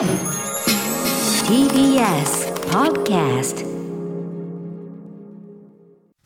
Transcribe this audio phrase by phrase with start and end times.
[0.00, 0.08] TBS
[2.70, 3.66] Podcast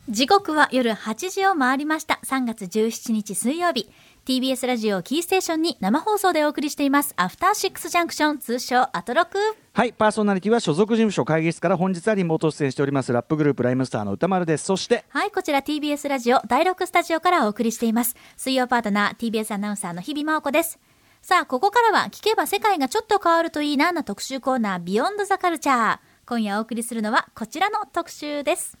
[0.07, 2.21] 時刻は夜8時を回りました。
[2.23, 3.91] 3月17日水曜日。
[4.25, 7.13] TBS ラジオキーステーションに生放送でお送りしています。
[7.17, 9.37] アフターシックスジャンクション、通称アトロク。
[9.73, 18.15] はいパーソナリティは所属事務所会議室から本日はリモート出演しておりますラップグループライムスターの歌丸ですそしてはい、こちら TBS ラジオ第6スタジオからお送りしています。
[18.37, 20.79] 水曜パートナー TBS アナウンサーの日々真央子です。
[21.27, 25.99] さあ、ここからは聞けば世界がちょっと変わるといいなな特集コーナービヨンドザカルチャー。
[26.27, 28.77] 今夜お送りするのはこちらの特集です。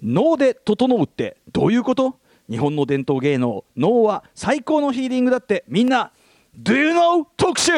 [0.00, 2.20] 脳で整うってどういうこと？
[2.48, 6.12] 日本の伝統芸能脳は最高のヒーリングだってみんな
[6.56, 7.72] Do you know 特集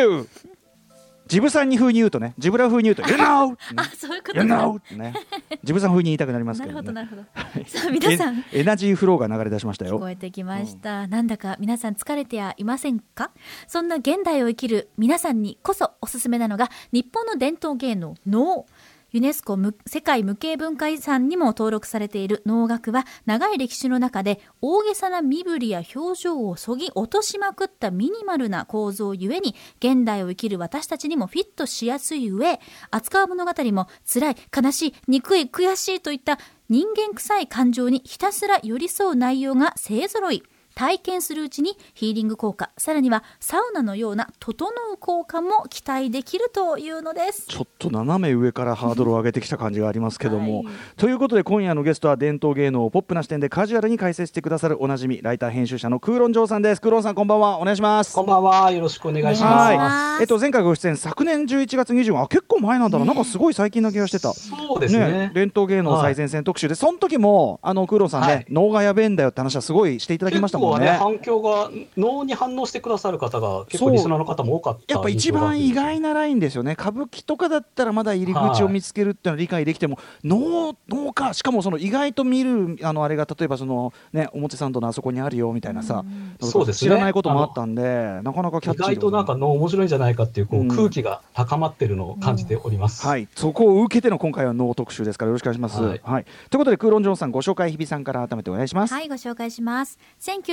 [1.27, 3.57] ジブさんに風に言うとねジブラ風に言うと You know!
[3.77, 4.79] あ、そういうこと You か know!
[4.79, 5.15] ってね
[5.63, 7.69] ジブさん風に言いたくなりますけど、なるほど、なね、るほど。
[7.69, 8.39] さあ、皆さん。
[8.53, 13.31] エエナジーフローが流れ出しました聞よこえてきました、なんだか皆さん疲れてはいませんか？
[13.67, 18.67] そんな現代を生きる皆さんにこそおすすめなのが日本の伝統芸能能
[19.15, 22.43] ユネスコ世界無形文化遺産にも登録されている。
[22.47, 32.59] 能楽は長い歴史の中で大げさな身振りや表情をそぎ落としまくったミニマルな構造ゆえに現代を生きる私たちにもフィットしやすい上
[32.91, 40.43] 扱う物語も辛い悲しい憎い悔しいといった人間臭い感情にひたすら寄り添う内容が勢ぞろい。
[40.75, 47.47] 体験するうちにヒーリング効果さらにはサウナのような整う効果も期待できるというのです。
[47.47, 50.75] ちょっと斜め上からハードルを上げてきた感じがありますけども、はい。
[50.97, 56.81] ということで今夜のゲストは伝統芸能をポップな視点でカジュアルに解説してくださるおなじみライター編集者の空論城さんです。
[56.81, 57.61] 空論さんこんばんは。
[57.61, 58.15] お願いします。
[58.15, 58.71] こんばんは。
[58.71, 60.23] よろしくお願いします。
[60.23, 64.33] えっと前回ご出演昨年11月25あ結構前なんだな、なんかすごい最近な気がしてた。
[64.33, 65.31] そうですね。
[65.35, 68.47] 伝統芸能最前線特集で、その時もあの空論さんね、はい。
[68.51, 76.73] 脳がやべえんだよって話はすごいしていただきました構ね、反響が、脳に反応してくださる方が、結構リスナーの方も多かったやっぱ一番意外なラインですよね。
[76.73, 86.05] 歌舞伎とかだったらまだ入り口を見つけるっていうのは理解できても、脳脳かしかもその意外と見るあのあれが例えばそのね表参道のあそこにあるよみたいなさ、
[86.41, 86.91] そうですね。
[86.91, 88.89] 知らないこともあったんでなかなかキャッ意チー。
[88.89, 93.07] で外となんか脳面白いんじゃないかっていうこううん空気が高まってるのを感じております。
[93.07, 95.83] はい、そこを受けての今回は脳特集ですからよろしくお願いします。
[95.83, 96.23] ははい。
[96.23, 98.95] いということで空論ジョンさんご紹介日比さんから改めてお願いします。
[98.95, 99.99] はい、ご紹介します。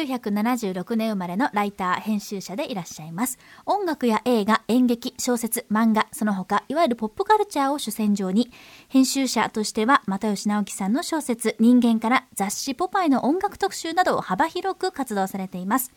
[0.02, 3.38] 1976年生まれのライター、編集者でいらっしゃいます。
[3.66, 8.52] 音楽や映画、演劇、小説、漫画、その他、いわゆるポップカルチャーを主戦場に、
[8.90, 15.92] 編集者としては、又吉直樹さんの小説、人間から雑誌ポパイの音楽特集などを幅広く活動されています。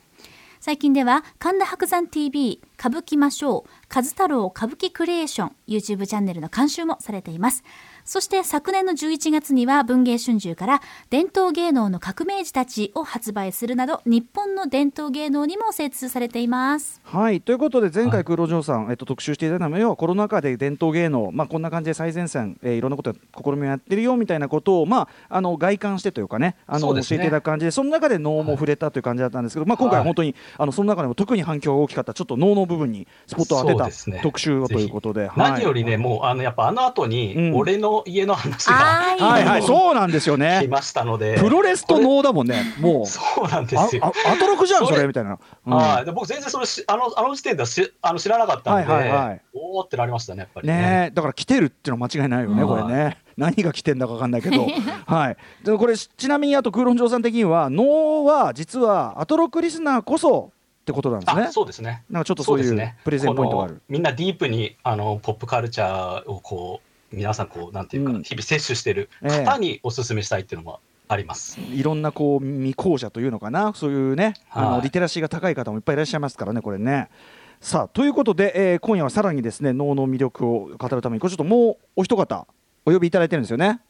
[0.64, 7.64] 最近では神田伯山 TV 歌舞伎ましょう和太郎歌舞伎クリエーション YouTube チャンネルの監修もされています
[8.04, 17.00] そして昨年の11月には文藝春秋から伝統芸能の革命児たちを発売するなど日本の伝統芸能にも精通されています。
[17.04, 17.40] はい。
[17.40, 27.02] ということで前はい回空論ジョンさん、えっと特集していただいたのは要はコロナ禍で伝統芸能まあこんな感じで最前線、えーいろんなこと試みをやってるよみたいなことをまああの外観してというかねあのね。
[27.02, 35.52] 教えていただく感じでその中で脳も触れたという感じだったんですけど、まあ今回は本当に、あのその中でも特に反響が大きかったちょっと脳の部分にスポットを当てた特集をということで、はい。
[35.52, 37.10] 何よりね、もう、あの、やっぱあの後うん。
[37.10, 40.66] に、俺の家の話がはいはいはいそうなんですよ来ね。
[40.68, 41.36] ましたので。
[41.38, 42.62] プロレスと脳だもんね。
[42.80, 43.06] もう。
[43.06, 44.02] そうなんであすよ。
[44.04, 45.38] あアトロクじゃんそそれれみたいな。
[45.66, 51.10] うんはい、で僕全然それしあのあの時点ではしあの知らなかったんで、はいはいはいおーってなりましたねやっぱりね。
[51.14, 53.18] だから来てるっていうのは間違いないよね、うんこれね。
[53.36, 54.64] 何が来てんだか分かんないけど、
[55.06, 60.52] はい、でこれちなみにあと空論城さん的には脳は実はアトロクリスナーこそ
[60.82, 61.52] ってことなんですねあ。
[61.52, 62.04] そうですね。
[62.10, 63.82] なんかちょっとそういうですねプレゼンポイントがあるこの。
[63.88, 71.60] みんなディープにあのポップカルチャーをこう皆さんこうなんていうか、うん日々摂取してるええ方にお勧めしたいっていうのもあります。
[71.60, 73.72] いろんなこう未講者というのかな？
[73.74, 77.08] そういうね、あのはいリテラシーが高い方もいっぱいいらっしゃいますからねこれね。
[77.60, 82.46] さあということで、えー今夜はさらにですね脳の魅力を語るためにこれちょっともうお一方
[82.86, 83.80] お呼びいただいてるんですよね？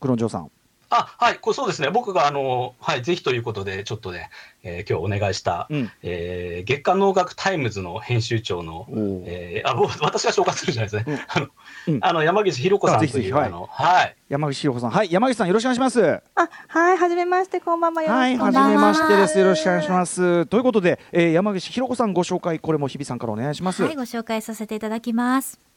[0.00, 0.50] クロンジョーさん。
[0.90, 4.28] あはい、これそうですね、僕があの、はい、ぜひということで、ちょっとね、
[4.62, 8.86] えー今日お願いした、うんえー月刊能楽タイムズの編集長の、
[9.24, 11.46] えーあ僕私が紹介するじゃないですね、あの
[11.86, 16.20] うんあの山岸弘子さんという、あぜひぜひはいあのはい、山口志保さんはい山口さんよろしくお願いします。
[16.34, 18.02] あ、はい、はじめまして、こんばんは。
[18.02, 19.00] よろはい、はじしくお願いします。
[19.00, 19.38] めましてです。
[19.38, 20.46] よろしくお願いします。
[20.46, 23.82] ということで、えー山口ひろ子さんご紹介、これも日比さんからお願いします。
[23.84, 25.69] はい、ご紹介させていただきます。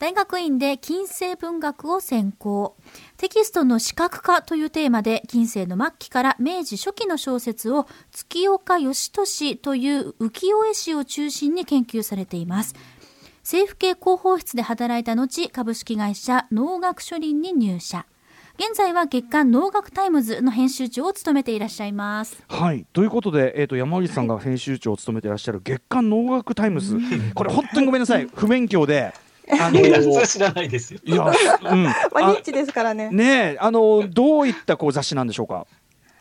[0.00, 2.74] 大学院で近世文学を専攻。
[3.18, 12.74] テキストの視覚化というテーマで、近世の末期から明治初期の小説を月岡芳年という浮世絵師を中心に研究されています。
[13.42, 18.06] 政府系広報室で働いた後、株式会社能楽書林に入社。
[18.54, 22.42] 現在は月刊能楽タイムズの編集長を務めていらっしゃいます。
[22.48, 26.98] はいということで、えー、と山口さんが編集長を務めていらっしゃる月刊能楽タイムズ、
[27.34, 29.12] これ本当にごめんなさい不勉強で。
[29.58, 31.00] あのいや普通知らないですよ。
[31.04, 31.24] いや、
[31.72, 33.08] うん、 まあ、あニッチですからね。
[33.10, 35.66] ねえあのどういったこう雑誌なんでしょうか？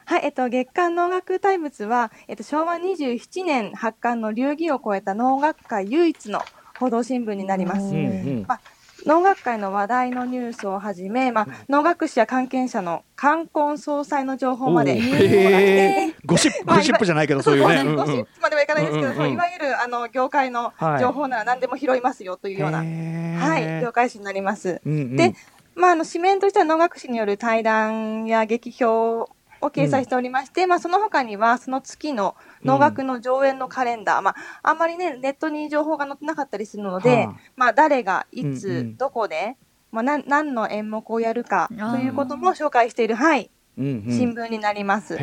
[0.05, 6.41] はい、えっと、月刊能楽タイムズは、えっと、昭和27年発刊の流儀を越えた能楽界唯一の
[6.79, 7.81] 報道新聞になります。
[7.81, 7.97] うんう
[8.41, 8.61] んまあ
[9.09, 14.93] 能楽界の話題のニュースをはじめ、まあ、能楽師や関係者の冠婚葬祭の情報まで。
[14.93, 16.13] おー。
[16.25, 17.95] ゴシップまあゴシップじゃないけどそういうね。
[17.95, 20.99] ゴシップまではいかないですけど、そういわゆるあの業界のはい。
[21.01, 24.79] 情報なら何でも拾いますよというような、はい、業界誌になります。
[24.85, 25.33] で、
[25.73, 29.29] まあ、あの紙面としては能楽師による対談や劇評
[29.61, 37.35] を掲載しておりまして、まあ、その他にはその月の能楽の上演のカレンダー、まあ、あんまりねネットに情報が載ってなかったりするので、はあ。
[37.55, 38.97] まあ、誰がいつ、うんうん。
[38.97, 39.57] どこで、
[39.91, 44.17] まあ、なん何の演目をやるかということも紹介している、はい、うんうん。
[44.17, 45.17] 新聞になります。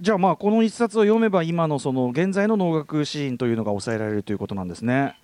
[0.00, 5.18] じゃあまあこの一冊を読めば今のその現在の能楽シーンというのが押さえられるということなんですね。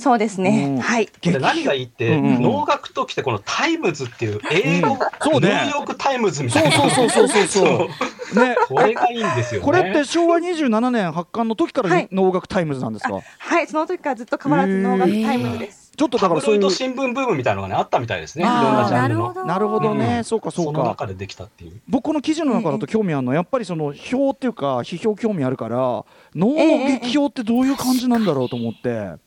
[0.00, 1.08] そうですね、うんはい。
[1.20, 6.90] で何がいいって、うんうんうん能楽ときてこのタイムズっていう英語、うんそうねニューヨークタイムズみたそいうな。
[6.90, 7.88] そうそうそうそうそ
[8.34, 8.38] う。
[8.42, 8.56] ね。
[8.66, 9.66] これがいいんですよね。
[9.66, 13.20] これって昭和27年発刊の時からはい能楽タイムズなんですか？
[13.38, 15.92] はい、その時からずっと変わらず能楽タイムズです。
[15.96, 18.44] ちょっとだからそういう新聞ブームみたいなのがねあったみたいですね。
[18.44, 19.34] いろんなジャンルの。
[19.34, 20.88] どなるほどね、うんそうかそそうのか。
[20.88, 21.80] 中でできたっていう。
[21.88, 25.76] 僕この記事の中だと興味あるのはやっぱりその表っていうか批評興味あるから
[26.34, 29.20] 能の劇評ってどういう感じなんだろうと思って。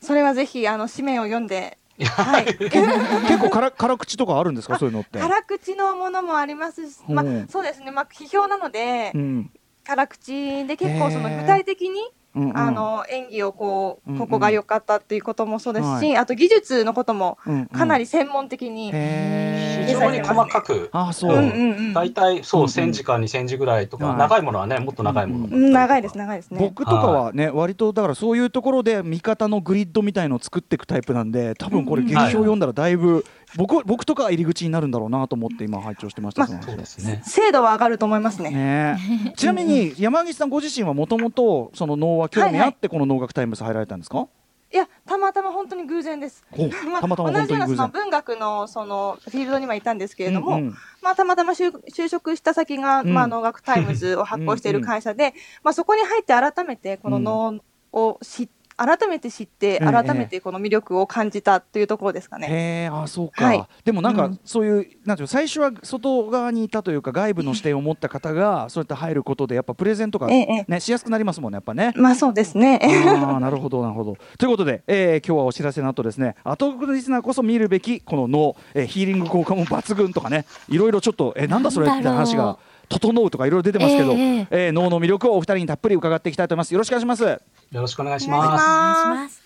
[0.00, 4.78] それはぜひあの紙面を読んで、はい、 結構から辛口とかあるんですか？
[4.78, 5.18] そういうのって。
[5.18, 9.50] 辛口のものもありますし、まあうんそうですね、まあ批評なので、うん。
[9.84, 12.00] 辛口で結構その具体的に、
[12.38, 12.58] うんうん。
[12.58, 16.16] あの演技をこうここが良かったっていうこともそうですし、はい。
[16.16, 17.38] あと技術のことも
[17.72, 20.90] かなり専門的に、非常に細かく。
[20.92, 22.68] 大体そう、うんうん。
[22.68, 24.18] 1000字か2000字ぐらいとか、はい。
[24.18, 25.46] 長いものはね、もっと長いもの。
[25.46, 26.58] も、うん長いです長いですね。
[26.60, 33.24] 僕とかはね、割とだからそういうところで見方のグリッドみたいのを作っていくタイプなんで多分これ劇評読んだらだいぶ
[33.56, 37.22] 僕僕とかは入り口になるんだろうなと思って今拝聴してました、まあその話そうですね。
[37.24, 38.50] 精度は上がると思いますね。
[38.50, 38.98] ね。
[39.28, 44.28] え ちなみに山岸さんご自身はもともとその能は興味あってこの能楽タイムズ入られたんですか、
[44.70, 46.44] いや、たまたま本当に偶然です。
[46.90, 47.46] まあたまたま本当に偶然。
[47.46, 50.74] 同じようなその文学のそのフィールドにはいたんですけれども、うんうん。
[51.00, 53.14] まあ、たまたま就就職した先が、うん。
[53.14, 57.60] まあ、能楽タイムズを発行している会社で、まあ、そこに入って改めてこの能
[57.92, 58.48] を知
[58.78, 62.46] 改めて知って、ええ改めてこの魅力を感じたというところですかね。
[62.48, 62.52] へ
[62.84, 71.92] えあそうか、はいでもなんかうんそういう、なんていうの最初は外側にいたというか外部の視点を持った方がそうやって入ることでやっぱプレゼンとか、えええねしやすくなりますもんねやっぱね。
[71.96, 72.80] まあそうですね。
[73.24, 74.16] ああなるほどなるほど。
[74.38, 82.58] ということで、えー今日はお知らせの後ですね後のリスナーこそ見るべきこの脳、えーヒーリング効果も抜群とかねいろいろちょっと、えーなんだそれって話が
[82.88, 86.72] 整うとかいろいろ出てますけど、えええー脳の魅力をお二人にたっぷり伺っていきたいと思います。
[86.72, 87.22] よろしくお願いします。
[87.22, 87.40] よ
[87.72, 89.42] ろしくお願いしお願いします。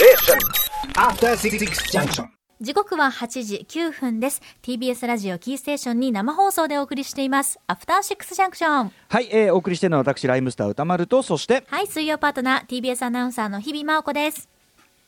[0.00, 0.70] お願いしまます。
[0.94, 2.36] After Six Junction.
[2.58, 4.40] 時刻は8時9分です。
[4.62, 7.58] TBS ラジオキーステーションに生放送でお送りしています。
[7.66, 8.92] アフターシックスジャンクション。
[9.08, 14.48] はい、えーお送りしているのは私ライムスター歌丸とそしてはい、水曜パートナー TBS アナウンサーの日々真央子です。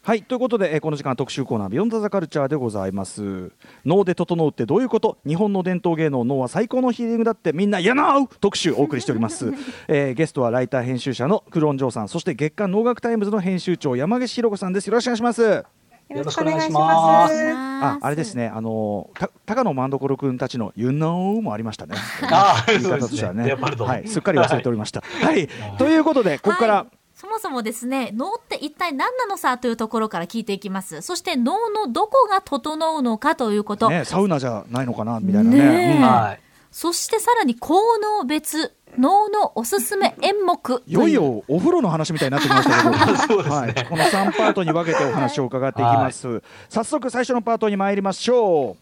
[0.08, 3.52] はいということで、えーこの時間は特集コーナー「ビヨンドザカルチャーでございます。
[3.84, 5.18] 脳で整うってどういうこと？
[5.26, 9.52] 日本の伝統芸能脳は最高のヒーリングだってみんなやなう特集お送りしております、
[9.86, 14.86] えーゲストはライター編集者のクロンジョーさんそして月刊能楽タイムズの編集長山岸弘子さんです。
[14.86, 15.42] よろしくお願いします。
[15.42, 17.34] よろしくお願いします。
[17.54, 18.48] ああれですね。
[18.48, 21.96] あのーた高野万所君たちの「You know」もありましたね。
[22.32, 23.02] ああ、言いそうですね。
[23.02, 23.42] 方としてはね。
[23.84, 25.02] はい、すっかり忘れておりました。
[25.02, 25.46] はい、
[25.76, 31.00] ということでここから、はいそもそもですね、脳って一体何なのさというところから聞いていきます。
[31.00, 33.90] そして脳のどこが整うのかということ。
[33.90, 35.98] ね、サウナじゃないのかなみたいなね。
[35.98, 36.40] ねはい。
[36.70, 43.42] そしてさらに効能別、脳のおすすめ演目といよいよお風呂の話みたいになってきましたけど。
[43.50, 48.76] はい、この3パートに分けてお話を伺っていきます、早速最初のパートに参りましょ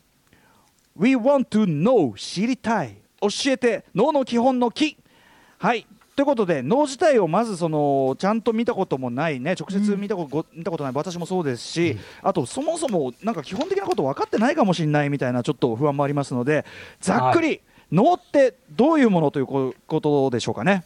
[0.98, 1.02] う。
[1.02, 2.98] We want to know 知りたい。
[3.22, 4.98] 教えて脳の基本の木。
[5.56, 16.64] はいということで脳自体をまずそのちゃんと見たこともないね直接見たこと,ご、見たことない私もそうですし、あとそもそもなんか基本的なこと分かってないかもしれないみたいなちょっと不安もありますので
[17.00, 17.60] ざっくり、
[17.92, 20.84] 脳ってどういうものというこことでしょうかね。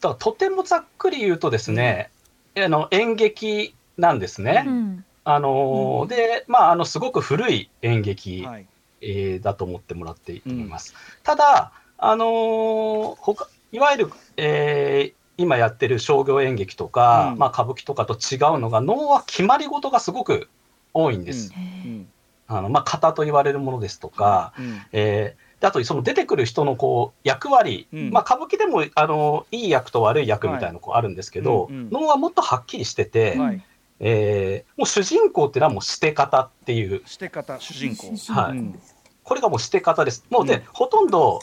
[0.00, 2.10] だからとてもざっくり言うとですね、
[2.56, 4.64] あの演劇なんですね。
[4.66, 5.04] うん。
[5.24, 8.66] あのーで、まあ、あのすごく古い演劇、はい。
[9.02, 10.94] えーだと思ってもらっていいと思います。
[11.22, 17.38] ただ、あのー他いわゆる、えー今やってる商業演劇とか、うん。
[17.38, 20.50] まあ、歌舞伎とかと違うのが能は決まり事がすごく
[20.92, 21.54] 多いんです。
[21.56, 22.08] うん。
[22.46, 24.82] あのまあ、型と言われるものですとか、うん。
[24.92, 28.10] えーであとその出てくる人のこう役割、うん。
[28.10, 31.90] まあ、歌舞伎でもあのいい役と悪い役みたいなのこうあるんですけど、はいうんうん。
[31.90, 33.62] 能はもっとはっきりしてて、はい。
[34.00, 38.14] えーもう主人公っていうのはもうして方っていう、して方主人公。
[38.32, 38.58] はい。
[38.58, 38.78] うん。
[39.22, 40.26] これがもうして方です。
[40.28, 40.62] もうで、うん。
[40.72, 41.40] ほとんど、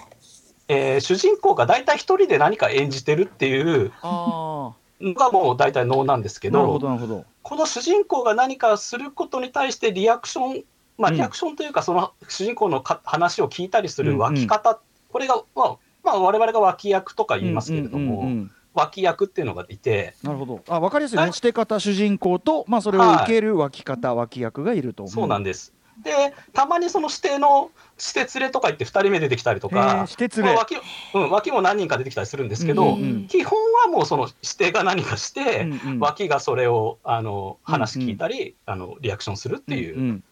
[0.67, 7.25] えー主人公が大体一人で何か演じてるっていうあのがもう大体能なんですけあなるほど、どなるほど。
[7.43, 10.63] この主人公が何かすることに対してリアクション、
[10.97, 11.17] まあ、うん。
[11.17, 14.79] リアクションというか、その主人公のか話を聞いたりする脇方、
[15.11, 18.51] これが、まあ、まあ、我々が脇役とか言いますけれども、うんうんうんうん。
[18.73, 20.61] 脇役っていうのがいて、なるほど。
[20.67, 21.23] あ分かりやすいね。
[21.23, 21.33] はい。
[21.33, 25.07] して方主人公と、まあ、それを受ける脇方、脇役がいると。
[25.07, 25.73] そうなんでです。
[26.03, 30.75] で、たまにその指定の指定連れとか言って2人目出てきたりとか、して連れ、まあ脇
[31.13, 35.99] うん、脇も何人か出てきたりするんですけど、うんうん基本はもうその指定が何かして、うんうん。
[35.99, 40.23] 脇がそれをあの話聞いたり、あのリアクションするっていん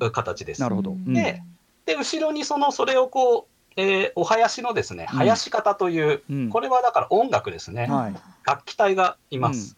[0.00, 0.60] う形です。
[0.60, 1.14] なるほど、うん。
[1.14, 1.42] で
[1.86, 5.20] で後ろにそのそれをこう、えーお囃子のですねうん。
[5.20, 6.48] 囃子方という、うん。
[6.50, 8.14] これはだから音楽ですね、はい。
[8.44, 9.76] 楽器隊がいます。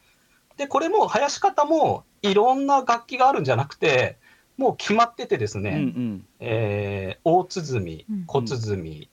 [0.57, 4.19] でこれも囃子方もいろんな楽器があるんじゃなくて
[4.61, 6.25] もう決まっててですね、うんうん。
[6.38, 8.25] えー大鼓うん。
[8.26, 9.09] 小鼓、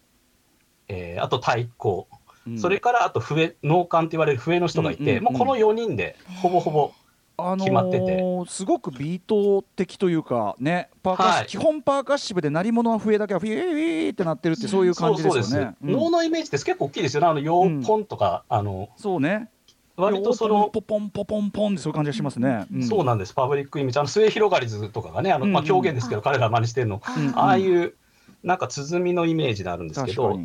[0.89, 2.05] えーあと太鼓、
[2.45, 2.59] うん。
[2.59, 6.91] それからあと笛能管って言われる笛の人がいて、うんもうこの4人でほぼほぼ
[7.37, 8.19] あの決まってて。
[8.19, 11.47] ーすごくビート的というかねパーカッシはい。
[11.47, 15.75] 基本パーカッシブで鳴り物の笛だけはフィーフィーってなってるってそういう感じですよね。
[15.81, 15.91] うん。
[15.93, 19.49] 能のイメージって結構大きいですよね、あのヨーポンとか、あのそうね。
[19.97, 22.67] 割とその、ポポンポポンポンってそういう感じがしますね。
[22.77, 22.83] ん。
[22.83, 27.37] そうなんです、パブリックイメージ、あの末広がり図とかがね、あのまあ、うん狂言ですけど、彼ら真似してるの、うん。
[27.37, 27.95] ああいう
[28.43, 30.39] なんか鼓のイメージであるんですけど。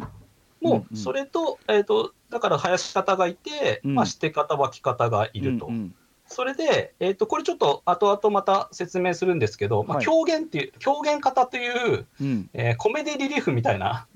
[0.62, 3.94] もうんうそれと、えー、とだから林方がいて、うん。
[3.94, 5.66] まあ、して方、脇方がいると。
[5.66, 5.94] うんうん
[6.32, 10.04] それで、えー、とこれちょっと後々また説明するんですけど、まあ、はい。
[10.04, 12.50] 狂言っていう、狂言方という、うん。
[12.54, 14.06] えーコメディリリーフみたいな。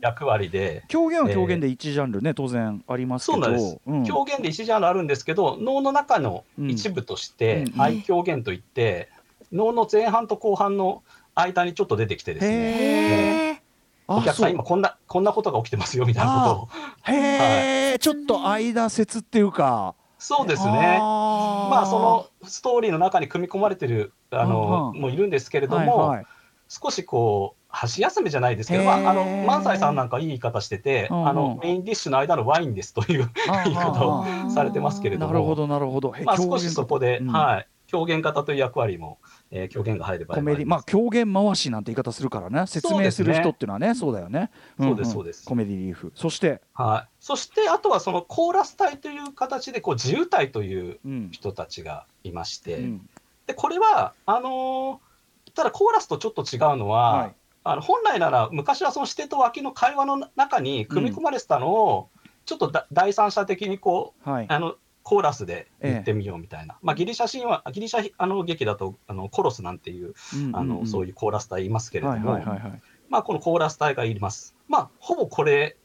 [0.00, 3.44] 役割で、狂言は狂言で一ジャンルね、当然ありますけど。
[3.44, 3.80] そうなんです。
[3.86, 4.04] うん。
[4.04, 9.08] 狂言で一ジャンルあるんですけど、能の中の一部としてうん、愛狂言といって、
[9.52, 11.02] 能の前半と後半の
[11.34, 13.62] 間にちょっと出てきてですね。
[14.08, 19.94] お客さん、今こんな、こんなことが起きてますよみたいなことを、へえ、ちょっと間説っていうか。
[20.26, 20.98] そうですね。
[21.00, 21.70] あー。
[21.70, 25.00] まあ、そのストーリーの中に組み込まれてるあの、うんうん。
[25.02, 26.26] もういるんですけれども、はいはい。
[26.68, 31.28] 少しこう、箸休めじゃないですけど、まあ、あの萬斎さんなんかいい言い方してて、うんうん。
[31.28, 33.30] あのメインディッシュの間のワインですという
[33.66, 36.10] 言い方をされてますけれども、なるほどなるほど。
[36.10, 37.28] へまあ、少しそこで、うん。
[37.28, 39.18] はい、狂言方という役割も、
[39.50, 42.66] えー狂言が入ればコメディまあ狂言回しなんて言い方するからね。
[42.66, 44.50] 説明する人っていうのはねそうだよね。
[44.78, 45.44] そうですんんそうです。
[45.44, 46.12] コメディリーフ。
[46.14, 46.60] そして。
[46.74, 51.30] はい、そしてあとはそのコーラス隊という形でこう自由隊といううん。
[51.30, 53.08] 人たちがいまして、うん。
[53.46, 55.06] でこれはあのー
[55.54, 57.34] ただコーラスとちょっと違うのは、はい。
[57.64, 62.08] あの本来なら昔はその指定と脇の会話の中に組み込まれてたのを、
[62.44, 64.46] ちょっとだ第三者的にこうはい。
[64.48, 64.76] あの
[65.06, 70.14] コーラスで言ってみようみたいな、まあ、ギリシャ神話ギリシャあの劇だとあのコロスなんていう
[70.52, 72.82] あの、そういいうコーラス隊いますけれどはいも、はいはいはい。
[73.08, 74.56] まあ、このコーラス隊がいます。
[74.66, 75.76] まあ、ほぼこれ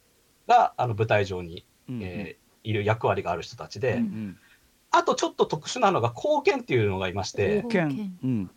[0.48, 2.04] があの舞台上に、うんうん。
[2.04, 4.38] えーいる役割がある人たちで、うんうん。
[4.92, 8.52] あとちょっと特殊なのが貢献っていうのがいまして、貢献うん。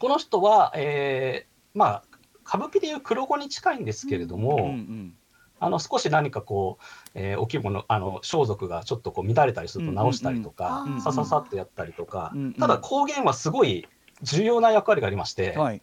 [0.00, 2.02] この人は、えーまあ、
[2.44, 5.14] 歌舞伎でいう黒子に近いんですけれども、うんうん
[5.62, 12.54] あの少し何かこう、えーお着物あの装束がちょっとこう乱れたりすると直したりとか、うんうんうんさささっとやったりとか、うんうん。
[12.54, 13.86] ただ貢献はすごい
[14.22, 15.80] 重要な役割がありまして、はい。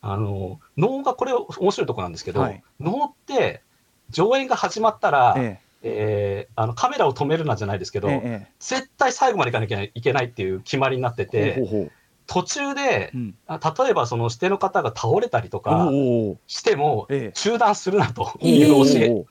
[0.00, 2.62] あの能がこれ面白いところなんですけど、はい。
[2.80, 3.62] 能って
[4.10, 6.48] 上演が始まったら、ええ。
[6.48, 11.92] ーあのカメラを止めるなじゃないですけど、えええ絶対最後まで行かなきゃいけないっていう決まりになってえて、ほうほう
[12.26, 13.34] 途中でうん。
[13.46, 17.32] あ例えばその指定の方が倒れたりとおかおしてもええ。
[17.32, 18.68] 中断するなという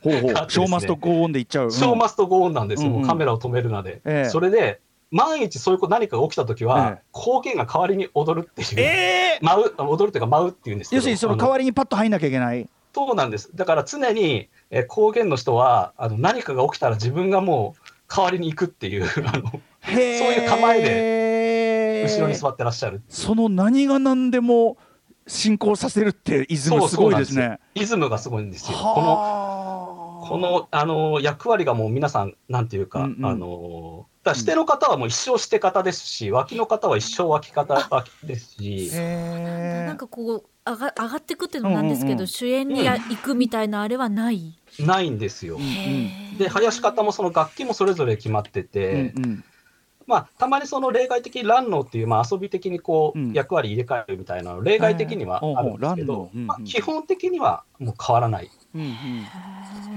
[0.03, 1.71] 教え、があってですねショーマストゴーオンでいっちゃう。
[1.71, 4.01] ショーマストゴーンなんですよ、カメラを止めるなで。
[4.05, 4.29] ええ。
[4.29, 4.79] それで
[5.11, 7.17] 万一そういうこと何かが起きたときは、ええ。
[7.17, 8.83] 貢献が代わりに踊るっていう、え
[9.35, 9.39] え。
[9.41, 10.97] 舞う踊るというか舞うっていうんですけど。
[10.97, 12.67] 要するにそのあ代わりにパッと入んなきゃいけない。
[12.93, 13.49] そうなんです。
[13.55, 17.81] だから常に、えー、高原の人はあの何かが起きたら自分がもう
[18.13, 21.30] 代わりに行くっていうあのへそういう構えで
[22.03, 23.01] 後ろに座ってらっしゃる。
[23.09, 24.77] その何が何でも
[25.27, 27.59] 進行させるってイズムすごいですね。
[27.75, 28.77] イズムがすごいんですよ。
[28.77, 30.27] このはあ。
[30.27, 33.25] このあの役割がもう皆さんなんていうか、うんうん。
[33.25, 42.27] あのだからしての方はもう一生して方ですし、脇の方は一生脇方脇ですし、へなんかこう上が上がってくっていうのもなんですけど、うんうんうん。
[42.27, 44.59] 主演にや行くみたいなあれはない？
[44.79, 45.57] ないんですよ。
[45.57, 49.43] うんで林方もその楽器もそれぞれ決まってて、うんうん
[50.11, 53.33] まあ、たまにその例外的に乱能っていう、まあ、遊び的にこう、うん。
[53.33, 58.51] 役割入れ替えるみたいなの、例外的にはあるんですけど、まあ、基本的にはもう変わらない。
[58.73, 58.87] うんうん。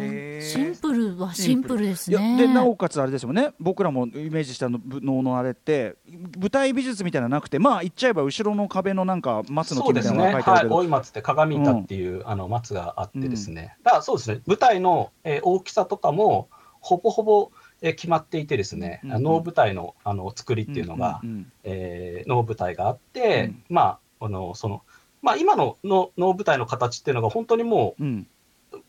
[0.00, 0.40] へー。
[0.42, 2.36] シンプルはシンプルですね。
[2.36, 3.52] でなおかつあれですよね。
[3.60, 5.96] 僕らもイメージしたの能のあれって
[6.38, 16.48] 舞台美術みたいなのなくてまあ言っちゃえば後ろの壁のなんか松の木みたいなのそうですね、はい、が書いてあるけど、大井松って鏡板っていう、あの松があってですね、だからそうですね、舞台の、えー大きさとかも、
[16.80, 19.22] ほぼほぼ、えー決まっていてですね、うんうん。
[19.22, 23.64] 能舞台のあの作りっていうのが、んんえー能舞台があって、うん。
[23.68, 24.82] まあ、あのその
[25.24, 28.04] まあ、今のの能舞台の形っていうのが、本当にもう、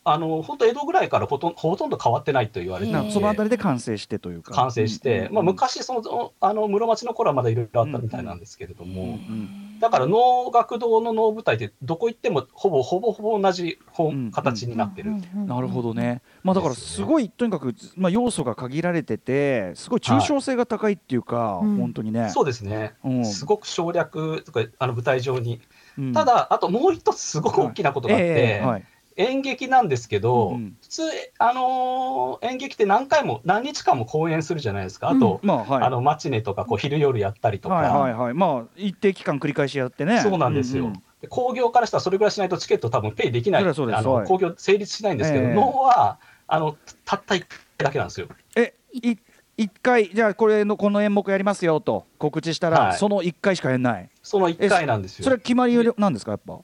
[0.04, 4.54] あの本当、江戸ぐらいからほとんほとんど変わってないと言われていてなそのあたりで完成してというか。
[4.54, 21.76] 完成して、うんまあ、昔そのあの室町の頃はまだいろいろあったみたいなんですけれども、うんだから能楽堂の能舞台ってどこ行ってもほぼほぼほぼ同じ本形になってる、なるほどね、まあ、だからすごいとにかく、まあ、要素が限られててすごい抽象性が高いっていうか、うん。
[21.76, 22.30] 本当にね。
[22.30, 23.24] そうですね、うん。
[23.24, 25.60] すごく省略とかあの舞台上に、
[25.98, 26.12] うん。
[26.12, 28.84] ただあともう一つすごく大きなことがあって、ええはい
[29.16, 31.02] 演劇なんですけど、うん普通、
[31.38, 35.08] あのー演劇って何回も何日間も公演するじゃないですか。
[35.08, 35.82] あと、まあはい。
[35.84, 38.34] あのマチネとかこう昼夜やったりとか、はいはいはい。
[38.34, 40.20] まあ一定期間繰り返しやってね。
[40.20, 40.86] そうなんですよ。
[40.86, 44.26] うんで興行からしたらそれぐらいしないとチケット多分ペイできない、あのはい。
[44.26, 45.54] 興行成立しないんですけど、ええ。
[45.54, 48.28] 能はあのたった1回だけなんですよ。
[48.54, 49.16] えい
[49.56, 52.98] 一回じゃあこれのこの演目やりますよと告知したら、はい。
[52.98, 54.10] その一回しかやんない。
[54.22, 55.24] その1回なんですよ。
[55.24, 56.60] それは決まりなんですかやっぱ？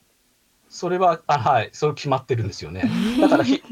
[0.73, 2.91] それは、あはい、それ決まってるんですよね。
[3.21, 3.62] だからひ、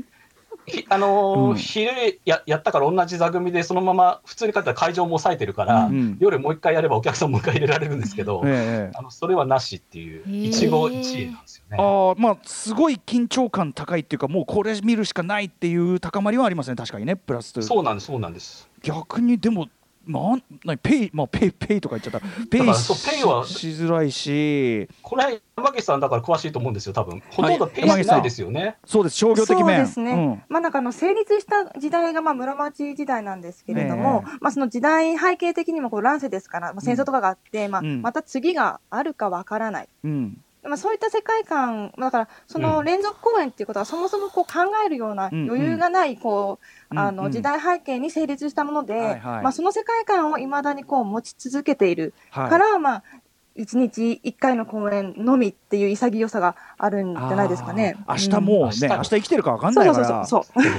[0.66, 11.76] ひあのーうん昼ややったから同じ座組で、そのまま普通に帰ったら会場も抑えてるから、うん夜もう一回やればお客さんもう一回入れられるんですけど、ええあのそれはなしっていう、一期一会なんですよね。
[11.78, 18.68] ああまあすごい緊張感高いっていうかもうこれ見るしかないっていう高まりはありますね確かにねプラスそうなんです、そうなんです。
[18.82, 19.68] 逆にでも
[20.10, 22.26] なんなにペイまあペイペイとか言っちゃった。
[22.48, 24.88] ペイペイはしづらいし。
[25.02, 27.22] これ、山岸さんだから詳しいと思うんですよ、多分。
[27.30, 28.76] ほとんどペイはいしないですよね。
[28.84, 34.38] そうです商業的そう面ですね、まあなんかあの成立した時代がまあ室町時代なんですけれども、え。
[34.40, 38.02] まあその時代背景的にもこう乱世ですから、まあ、戦争とかがあって、まあうん。
[38.02, 39.88] また次があるかわからない。
[40.04, 47.16] うんうんまあ、そういった世界観、まあだからその連続公演っていうことは、そもそもこう考えるようなうん余裕がないこう、あうんうん。
[47.16, 49.42] の時代背景に成立したもので、はいはい。
[49.42, 52.14] まあ、その世界観をいまだにこう持ち続けている。
[52.30, 52.50] はい。
[52.50, 53.04] から、まあ、
[53.60, 57.96] 1日1回の公演のみっていう潔さがあるんじゃないですかね。
[58.08, 58.90] 明日もうね、うん。
[58.90, 59.08] 明日。
[59.10, 60.26] 生きてるか分かんないから。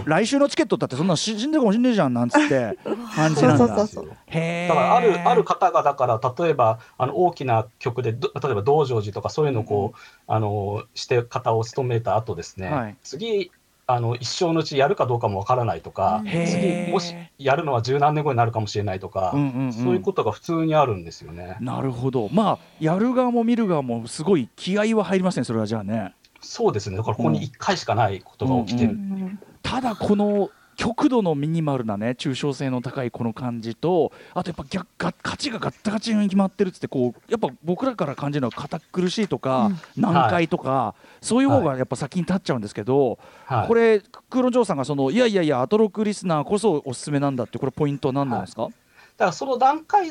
[0.06, 2.78] 来週のチケットだってそんな死んでるかもしんねえじゃんなんつって
[3.16, 3.58] 感じなんだ。
[3.58, 12.98] そうそうそうへえだからあるある方がだから例えばあの大きな曲でど例えば道成寺とかそういうのをこう、あのして方を務めた後ですね、はい。
[13.04, 13.52] 次
[13.94, 19.74] あの一生のうちやるかどうかもわからないとか、次もしやるのは十何年後になるかもしれないとか、うんうんうん。
[19.74, 21.58] そういうことが普通にあるんですよね。
[21.60, 22.30] なるほど。
[22.32, 26.14] まあやる側も見る側もすごい気合は入りますねそれはじゃあね。
[26.40, 26.98] そうですね。
[26.98, 29.40] だからここに1回しかないことが起きてる、うん。
[29.62, 30.50] ただこの
[30.82, 43.68] 極度のミニマルなね抽象性の高いこの感じとあとやっぱ逆が価値がガッタガチに決まってるっつってこうやっぱ僕らから感じるのは堅苦しいとか、難解とか、そういう方がやっぱ先に立っちゃうんですけど、はい。
[43.68, 50.10] これ黒城さんがそのいやいやいやアトロックリスナーこそおすすめなんだってこれポイントは何なんですか、だからその段階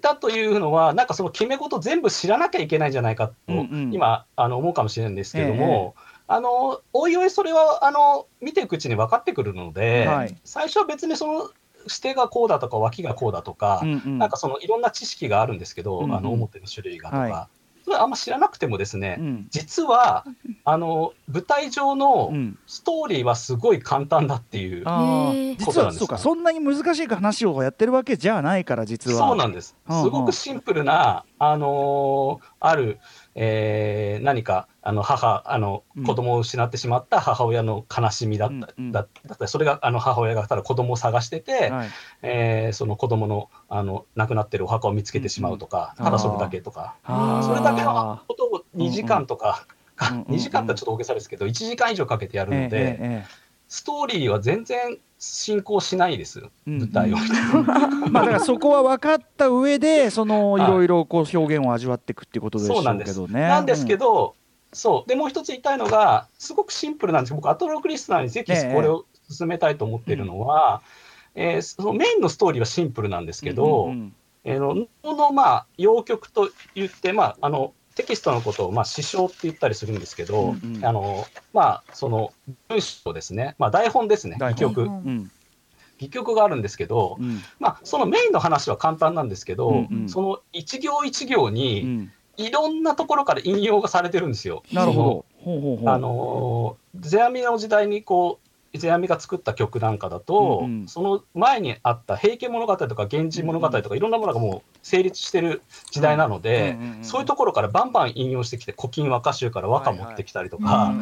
[0.00, 3.94] だというのは、なんかその決め事全部知らなきゃいけないんじゃないかと、うんうん。
[3.94, 5.94] 今あの思うかもしれないんですけども、
[6.28, 10.36] あのおいおいそれはあの見ていくうちに分かってくるので、はい。
[10.44, 11.50] 最初は別にその
[11.84, 14.18] 指定がこうだとか脇がこうだとか、うんうん。
[14.18, 16.14] なんかそのいろんな知識があるんですけど、うんうん。
[16.16, 17.48] あの表の種類がとか、は
[17.84, 19.46] それあんま知らなくてもですね、うん。
[19.50, 20.24] 実は
[20.64, 22.58] あの舞台上のうん。
[22.66, 24.82] ストーリーはすごい簡単だっていう。
[24.84, 25.56] あへー。
[25.56, 26.18] ー実はそうか。
[26.18, 29.18] そんなに難しい話をやってるわけじゃないから実は。
[29.18, 29.76] そうなんです。
[29.88, 32.98] すごくシンプルな、あのーある、
[33.38, 38.92] えー何か、あの、母、あのうん、子供を失ってしまった母親の悲しみだった、うんうん。
[38.92, 39.44] だだった。
[39.44, 41.88] り、それが、あの、母親がただ子供を探してて、はい。
[42.22, 46.96] えーその子供の、あの、亡くなってるお墓を見つけてしまうとか、うんただそれだけとか、
[47.42, 53.24] それだけのことを2時間とか、うんうん2時間ってちょっと大げさですけど、1時間以上かけてやるので、ええええ。
[53.68, 57.16] ストーリーは全然進行しないです、うん舞台を。
[58.10, 63.12] まあだからそこは分かった上でそのいはいろいろこう表現を味わっていくっていうことでしょそうなんです。
[63.12, 63.48] うけどね。
[63.48, 64.34] なんですけど、ど、
[64.72, 65.08] そう。
[65.08, 70.82] で、もう一つ言いたいのが、すごくシンプルなんです僕、アトロックリスナーにぜひええこれを進めたいと思っているのは、
[71.34, 82.32] えーそのメインのストーリーはシンプルなんですけど、うんうんえーの能の、まあ、要曲と言って、まあ、あの、テキストのことを、まあ、詩章って言ったりするんですけど、うんうんあの、まあ、その、
[82.68, 83.56] 文章ですね。
[83.58, 84.36] まあ、台本ですね。
[84.38, 84.82] 戯曲。
[84.82, 85.30] うん
[85.98, 94.62] 戯曲があるんですけど、うんまあ、そのメインの話は簡単なんですけど、うんうんその一行一行うにんいろんなところから引用がされてるんですよ。
[94.72, 98.40] なるほどあのー世阿弥の時代にこ
[98.76, 100.88] う世阿弥が作った曲なんかだと、うんうん。
[100.88, 110.94] その前にあった「平家物語」とか「源氏物語」とかいろんなものがもう成立してる時代なので、そういうところからバンバン引用してきて「古今和歌集」から和歌持ってきたりとか、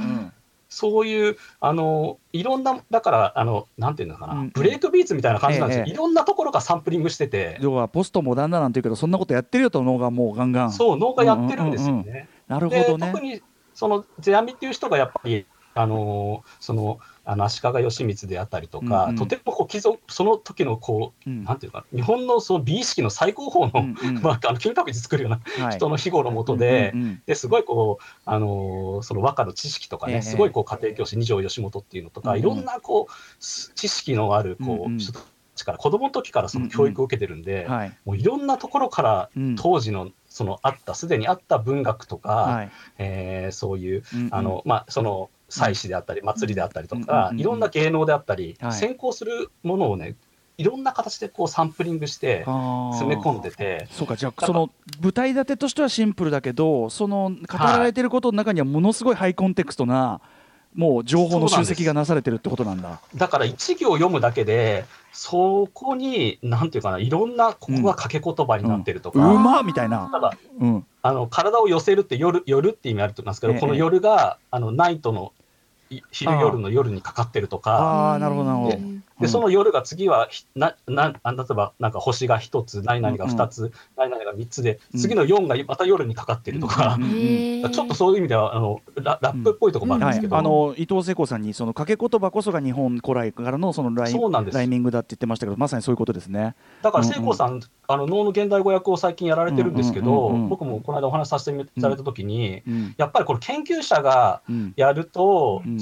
[0.69, 10.73] そういうあのいろんなだからあのなんていうのかな、うんブレイクビーツみたいな感じなんですよ、ええいろんなところがサンプリングしてて、要はポストモダンだなんて言うけどそんなことやってるよと脳がもうガンガン。
[10.73, 12.29] そう脳がやってるんですよね。
[12.49, 13.11] なるほでどね。
[13.13, 13.41] 特に
[13.75, 19.17] その世阿弥っていう人がやっぱりあのーそのあの足利義満であったりとか、うんうん。
[19.17, 21.45] とてもこう貴族その時のこう、うん。
[21.45, 24.21] なんていうか日本のその美意識の最高峰の、うんうん。
[24.23, 25.77] まあ、あの金閣寺作るようなはい。
[25.77, 30.23] 人の庇護のもとで、うんうんですごいこう、あのーその和歌の知識とかね、ええ。
[30.23, 32.41] すごいこう家庭教師二条義元っていうのとか、うんうん。
[32.41, 34.93] いろんなこうす知識のあるこう、うん。
[34.93, 34.99] うん
[35.65, 37.99] から子供の時からその教育を受けてるんで、はい。
[38.05, 39.57] もういろんなところからうん。
[39.57, 42.71] 当時のそのあったすでにあった文学とか、はい。
[42.99, 44.35] えーそういううんうん。
[44.35, 47.41] あの、まあ、その祭祀であったり祭りであったりとか、うんうんうんうん。
[47.41, 48.73] いろんな芸能であったり、はい。
[48.73, 50.17] 先行するものをね
[50.57, 53.89] いろんな形でこうサンプリングして詰め込んでて。
[53.91, 60.21] そうかじゃあその舞台立てとしてはシンプルだけどその語られてることの中にはものすごいハイコンテクストな
[60.75, 63.01] もう情報の集積がなされてるってことなんだ。
[63.15, 70.09] だから一行読むだけで、そこに、なんていうかな、いろんな、ここが掛け言葉になってるとうか、まっみたいな。
[70.11, 70.87] ただうん。
[71.03, 73.61] あの体を寄せるって夜、夜って意味あると思いますけど、ええ。
[73.61, 75.44] この夜が、あのナイトの、い
[76.11, 78.79] 昼夜の夜にかかってるとか、ああなるほどなるほど。
[79.21, 85.01] でその夜が次はひななあ例えばなんか星が一つ何々が二つ、何々が三つでうん。
[85.01, 94.57] 次の四がまた夜にかかってるとか、うんちょっとそういう意味ではあのララップっぽいところもあるんはいですけ、ど、あの伊藤聖子さんにその掛け言葉こそが日本古来からのそのライそうなんです。
[94.57, 96.55] ライミングだって言ってましたけどまさにそういうことですね。
[96.83, 97.15] だからうんうん。
[97.15, 100.49] 聖子さん、あの能の現代語訳を最近やられてるんですけど、うんうんうんうん。
[100.49, 102.95] 僕もこの間お話しさせていただいたときに、うん。
[102.97, 104.73] やっぱりこれ研究者がうん。
[104.77, 105.79] やると、うん。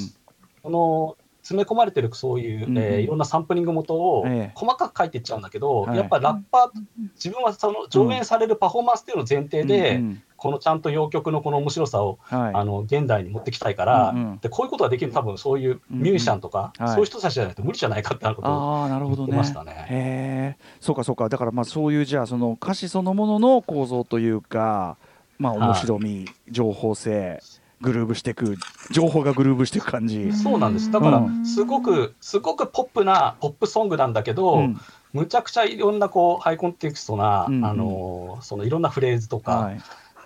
[0.62, 2.82] この詰め込まれてるそういう、うんうん。
[2.82, 4.52] えーいろんなサンプリング元をええ。
[4.54, 5.96] 細かく書いていっちゃうんだけど、はい。
[5.96, 6.68] やっぱりラッパー、
[7.16, 12.54] 自分はその上演されるパフォーマンスっていうのを前提で、うんうんこのちゃんと洋曲のこの面白さを、はい。
[12.54, 15.12] あの現代に持ってきたいから、うんうんでこういうことができる。
[15.12, 16.88] 多分そういうミュージシャンとか、うんうん。
[16.88, 16.94] はい。
[16.94, 19.26] そういう人たちじゃないと無理じゃないかってなることをああなるほどね。
[19.26, 20.58] 言ってましたね。
[20.80, 21.28] そうかそうか。
[21.28, 24.96] だからまあそういうじゃあその歌詞そのものの構造というか
[25.38, 27.40] まあ面白み、情報性
[27.82, 28.56] グルーブしていく
[28.90, 30.32] 情報がグルーブしていく感じ。
[30.32, 30.90] そうなんです。
[30.90, 34.80] だからう、すごく、すごくポップなポップソングなんだけど、うん。
[35.12, 37.58] むちゃくちゃいろんなこうハイコンテクストな、うん。
[37.58, 39.80] うんあのそのいろんなフレーズとか、はい。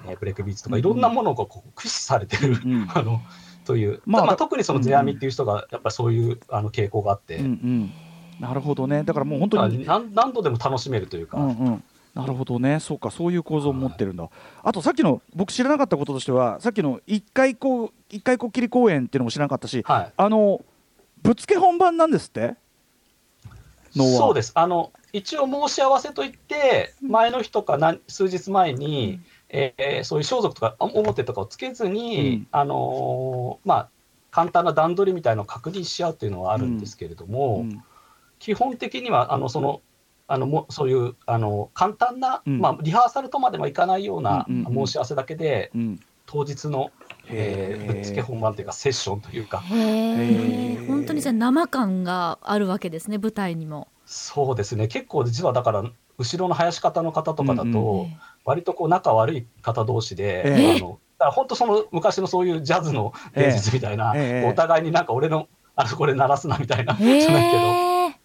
[0.09, 2.89] えーブレイクビーツとうんかいろんなものがこう駆使されてる、うん。
[2.95, 3.21] あの
[3.65, 7.93] という、まあまあ特にそのゼアミっていう人がやっぱりそういうあの傾向があって、うんうん、
[8.39, 9.03] なるほどね。
[9.03, 11.85] だからもう本当に、何何度でも楽しめるというか、うんうん、
[12.17, 12.81] なるほどね。
[12.81, 14.27] そうかそういう構造を持ってるんだ、
[14.63, 20.65] あとさっきの僕知らなかったこととしてはさっきの一回こう一回こっきり公演っていうのも知らなかったしはい、あの
[21.23, 22.55] ぶっつけ本番なんですって？
[23.95, 24.53] そうです。
[24.55, 32.47] あの一応申し合わせといって前の日とか何数日前に、えーそういう装束とかあ表とかをつけずに、うん。
[32.51, 33.89] あのーまあ
[34.31, 37.83] 簡単な段取りみたいなのを確認し合うっていうのはあるんですけれども、うん。
[38.39, 39.81] 基本的にはあのその
[40.29, 42.59] あのもそういうあの簡単な、うん。
[42.61, 44.87] まあ、リハーサルとまではいかないようなうんうんうん。
[44.87, 46.01] 申し合わせだけで、うん。
[46.27, 46.91] 当日の、
[47.29, 49.59] えーぶっつけ本番というかセッションというか。
[49.59, 53.89] 本当にじゃあ生感があるわけですね舞台にも。
[54.05, 54.89] そうですね。
[54.89, 55.85] 結構実はだから
[56.19, 60.77] 後ろの林方の方とかだと、うんえ割とこう仲悪い方同士で、ええ。
[60.77, 64.15] あのだから本当その昔のそういうジャズの伝説みたいな、
[64.49, 67.63] お互いになんか俺のあそこで鳴らすなみたいな、えじゃないけど、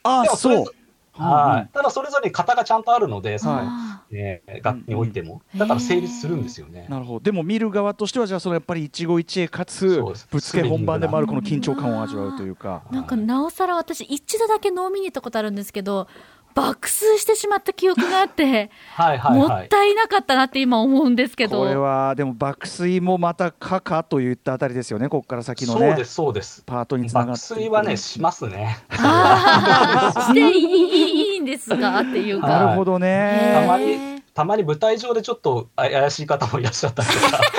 [0.04, 0.66] あそう。
[0.66, 0.72] ぞ
[1.14, 1.74] はい。
[1.74, 6.88] ただそれぞれに型がちゃんとあるので、そのあえー楽器においても、うんだから成立するんですよね。
[6.90, 7.20] なるほど。
[7.22, 10.28] でも見る側としてはじゃあそのやっぱり一期一会かつそうです。
[10.32, 12.84] ぶっつけ本番でもあるこの緊張感を味わうというか。
[12.92, 16.08] ーなんかなおさら私一度だけ能見に行ったことあるんですけど
[16.54, 19.66] 爆睡してしまった記憶があって、 はいはいもはい。
[19.66, 21.60] ったいなかったなって今思うんですけど。
[21.60, 25.88] これはでも爆睡もまたかかといったあたりですよねここから先のね。
[25.90, 26.64] そうですそうです。
[26.66, 28.78] パートにつなが爆って睡はねしますね。
[28.92, 32.48] していいいいんですがっていうか。
[32.48, 33.52] なるほどね。
[33.62, 33.86] たまへ
[34.16, 37.42] にたまに舞台上でちょっとあ怪しい方もいらっしゃったりとか、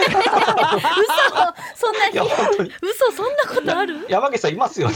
[1.77, 2.23] 嘘そんな
[2.81, 4.07] 嘘そんなことある？
[4.09, 4.95] 山口さんいますよね。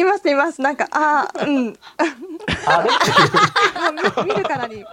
[0.00, 0.60] いますいます。
[0.60, 1.66] なんか、ああ、うん。
[1.68, 1.74] も
[2.66, 2.90] あれ？
[4.24, 4.84] 見見るからに。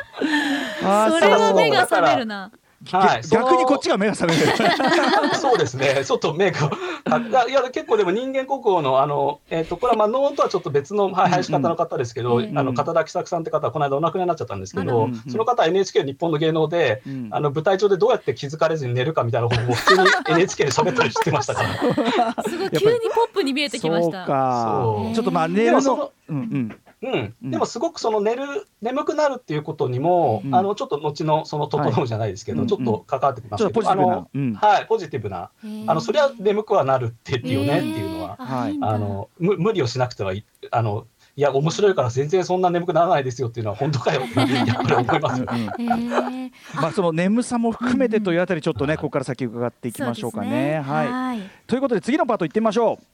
[0.79, 2.51] それは目が覚めるな
[2.91, 3.21] はい。
[3.27, 4.47] 逆にこっちが目が覚める。
[5.35, 6.69] そうですね、ちょっと目が、
[7.05, 12.57] あいやいや結構でも人間国宝の、あのえー、とこれはまあ能とはちょっと別のはい林方の方ですけど、うんうん。
[12.57, 17.29] あの片田喜作さんって方はこの間お亡くなりになっちゃったんですけど、うんうんその方は NHK 日本の芸能で、うん。
[17.31, 22.43] あの舞台上でどうやって気づかれずに寝るかみたいなことを普通に NHK で喋ったりしてましたから。
[22.47, 24.25] すごい急にポップに見えてきまそうした。
[24.25, 24.81] か。
[24.83, 25.15] そう。
[25.15, 27.51] ちょっとまあ寝るのうんうんうん、うん。
[27.51, 30.55] でもすごくその寝る眠くなるっていうことにも、うん。
[30.55, 32.67] あのちょっと後のその整うじゃないですけど、はい。
[32.67, 34.13] ちょっと関わってきますけど、ポジティブな。
[34.13, 34.53] あのうん。
[34.53, 35.51] はいポジティブな。
[35.87, 41.07] あのそりゃ眠くはなるっていうねっていうのは、あのむ無理をしなくてはいいあの
[41.37, 50.79] いや面白いから全然そんな眠くならないですよっていうのは本当かよってやっぱり 思いますまあその眠さも含めてというあたりちょっとねここから先伺っていきましょうかね。
[50.79, 51.07] はい。
[51.11, 51.41] はい。
[51.67, 53.05] ということで次のパートいってみましょう。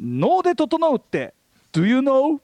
[0.00, 1.32] 脳で整うって
[1.72, 2.40] Do you know?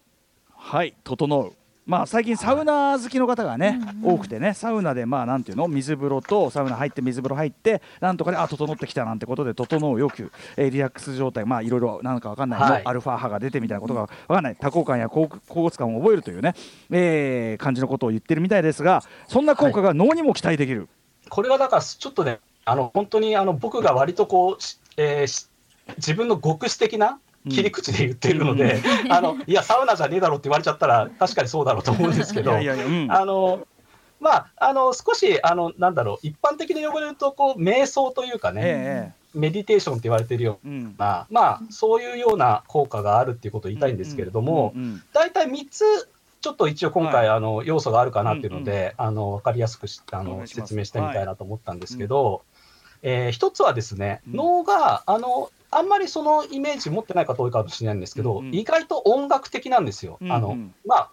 [0.63, 1.53] はい整う。
[1.87, 5.67] まあ最近サウナ好きの方がね、多くてねサウナでまあなんていうの？
[5.67, 11.47] 水風呂とサウナ入って水風呂入ってなんとかであ整ってきたなんてことで整うよく、えーリラックス状態。
[11.47, 12.83] まあいろいろなんかわかんない、はい。
[12.85, 14.57] アルファ波が出てみたいなことがわかんない。
[14.57, 16.55] 多幸感や高高骨感を覚えるというね、
[16.91, 20.89] えー感じのことを言ってるみたいですがそんな効果が脳にも期待できる。
[21.29, 25.49] これはだからちょっとねあの本当にあの僕が割とこう、しえーし
[25.97, 32.53] 自分の極視的な切り口で言っているので、 あのいやサウナじゃねえだろって言われちゃったら確かにそうだろうと思うんですけど。
[33.09, 33.67] あの
[34.21, 40.79] まあ、あの少しあのなんだろう一般的な用語で言うとこう瞑想というかね、えメディテーションって言われてるよえうん。
[40.81, 52.43] うな、まあ、そういうような効果があるっていうことを言いたいんですけれども、うんうん大体3つちょっと一応今回、あの要素があるかなっていうのうんで、あの分かりやすくしあの説明してみたいなと思ったんですけど、
[53.03, 54.37] えー一つはですね、うん。
[54.37, 58.55] 脳があのあんまりそのイメージ持ってない方多いかもしれないんですけど、うんうん。
[58.55, 60.19] 意外と音楽的なんですよ。
[60.21, 60.33] うんうん。
[60.33, 61.11] あのまあ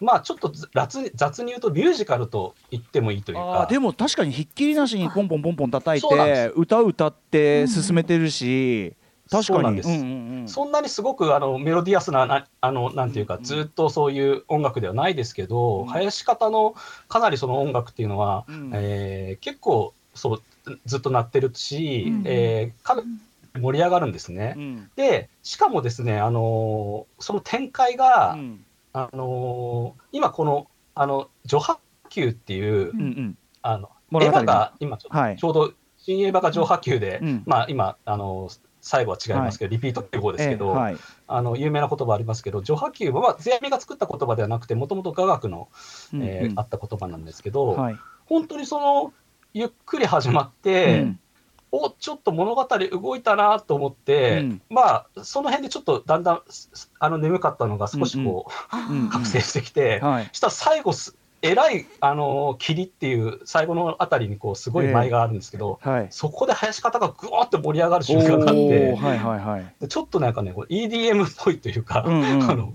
[0.00, 3.66] まあちょっと雑に雑に言うとミュージカルと言ってもいいというか。
[3.70, 8.94] でも確かにひっきりなしにポンポンポンポン叩いて歌歌って進めてるし、
[9.30, 9.62] 確かに。
[9.62, 9.88] そんです。
[9.88, 10.48] うんうんうん。
[10.48, 16.74] そんなにすごくあのメロディアスななあのなんていうか、うんずっとそういう音楽ではないですけど、うん林方の
[17.08, 18.70] かなりその音楽っていうのは、うん。
[18.74, 20.42] えー結構そう
[20.86, 22.22] ずっと鳴ってるし、うん。
[22.26, 23.08] えーかなり
[23.60, 24.54] 盛り上がるんですね。
[24.56, 24.90] うん。
[24.96, 28.64] でしかもですね、あのーその展開が、うん。
[28.92, 33.38] あのー今このあの序波球っていう、うんうん。
[33.62, 35.36] あのエヴァが今ちょ,、はい。
[35.36, 37.42] ちょうど新エヴァが序波球で、うん。
[37.46, 40.96] まあ今あのー最後は違いますけど、リピートっていう方ですけど、ええはい。
[41.26, 45.68] あの有名な言葉ありますけど、序波球は、まあ、世阿弥が作った言葉ではなくて、もともと雅楽の、
[46.12, 47.96] うんえーうんあった言葉なんですけど、はい。
[48.26, 49.14] 本当にその
[49.54, 51.20] ゆっくり始まって、うん。
[51.70, 54.62] おちょっと物語動いたなと思って、うん。
[54.68, 59.08] まあその辺でちょっとだんだんすあの眠かったのが少しこう、うんうん。
[59.08, 60.30] 覚醒してきて、はい。
[60.32, 66.06] したら最後す、えらい、あの霧っていう最後のあたりにこうすごい舞があるんですけど、はい。
[66.10, 69.74] そこで林方がぐわーって盛り上がる瞬お間があってー、はいはいはい。
[69.80, 72.50] でちょっとなんかね、EDM っぽいというか、うんうん。
[72.50, 72.74] あの、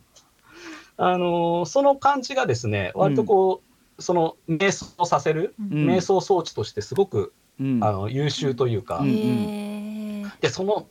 [0.97, 3.68] あのーその感じがですね、割とこう、
[3.99, 5.87] その瞑想させる、うん。
[5.87, 7.83] 瞑想装置としてすごく、うん。
[7.83, 10.23] あの優秀というか、うん。
[10.41, 10.87] で、その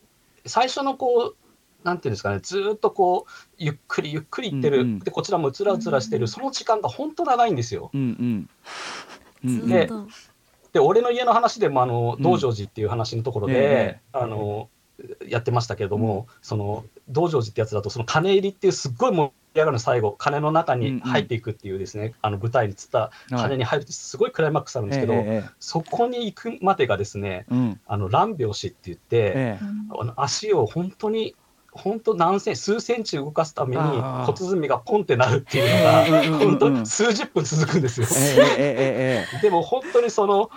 [0.47, 1.37] 最初のこう、
[1.85, 4.99] なんていうんですかね、ずーっとこう、ゆっくりゆっくりいってる、うんうん。
[4.99, 7.91] で、こちらもうつらうつらしてる、その時間が本当長いんですよ。
[7.95, 8.51] うんうん。
[9.45, 9.69] うんうん。
[9.69, 10.07] ずっと。
[10.73, 12.23] で、俺の家の話でも、あの、うん。
[12.23, 14.69] 道成寺っていう話のところで、えあの、
[15.27, 27.81] やってましたけれども、その、道成寺ってやつだと、その金入りっていうすっごい盛り上がるの最後、金の中に入っていくっていうですね、あの舞台につった金に入るってすごいクライマックスあるんですけど、ええええそこに行くまでがですね、うん。
[27.87, 29.59] あの、乱拍子って言って、ええ。
[29.99, 31.35] あの足を本当に、
[31.73, 38.07] 本当何センチ、数センチ動かすためにあー骨積みがポンってなるっていうのが、うんうんうんうん本当数十分続くんですよ。
[39.43, 40.51] でも本当にその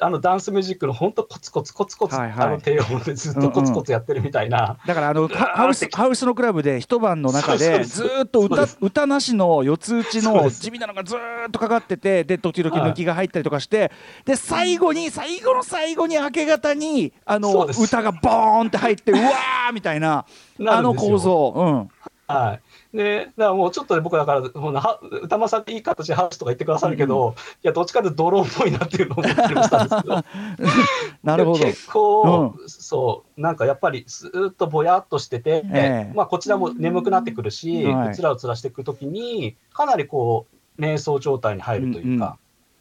[0.00, 2.46] あのダンスミュージックの本当コツコツコツコツ、はいはい。
[2.46, 13.92] あの低音でずっとコツコツやってるみたいな、だからあのハハウスハウスのクラブで一晩の中でずっと歌歌なしの四つ打ちの地味なのがずーっとかかっててで時々抜きが入ったりとかして
[14.24, 20.24] で最後に最後の最後に明け方にあの歌がボーンって入ってうわーみたいな
[20.66, 21.54] あの構造。
[21.56, 21.99] うん
[22.30, 22.60] は
[22.92, 30.24] い、でだからもうちょっとね僕だからもうなは歌間さんっていい形でハウスとか言ってくださるけど、いやどっちかというとドローンっぽいなっていうのを思ったりもしたんですけど
[31.22, 31.58] なるほど。
[31.58, 36.12] で結構、そうなんかやっぱりずーっとぼやっとしてて、ええ。
[36.14, 38.08] まあ、こちらも眠くなってくるし、はい。
[38.10, 40.46] うつらうつらしていくときにかなりこ
[40.78, 42.24] う瞑想状態に入るというか。
[42.24, 42.38] うんうん。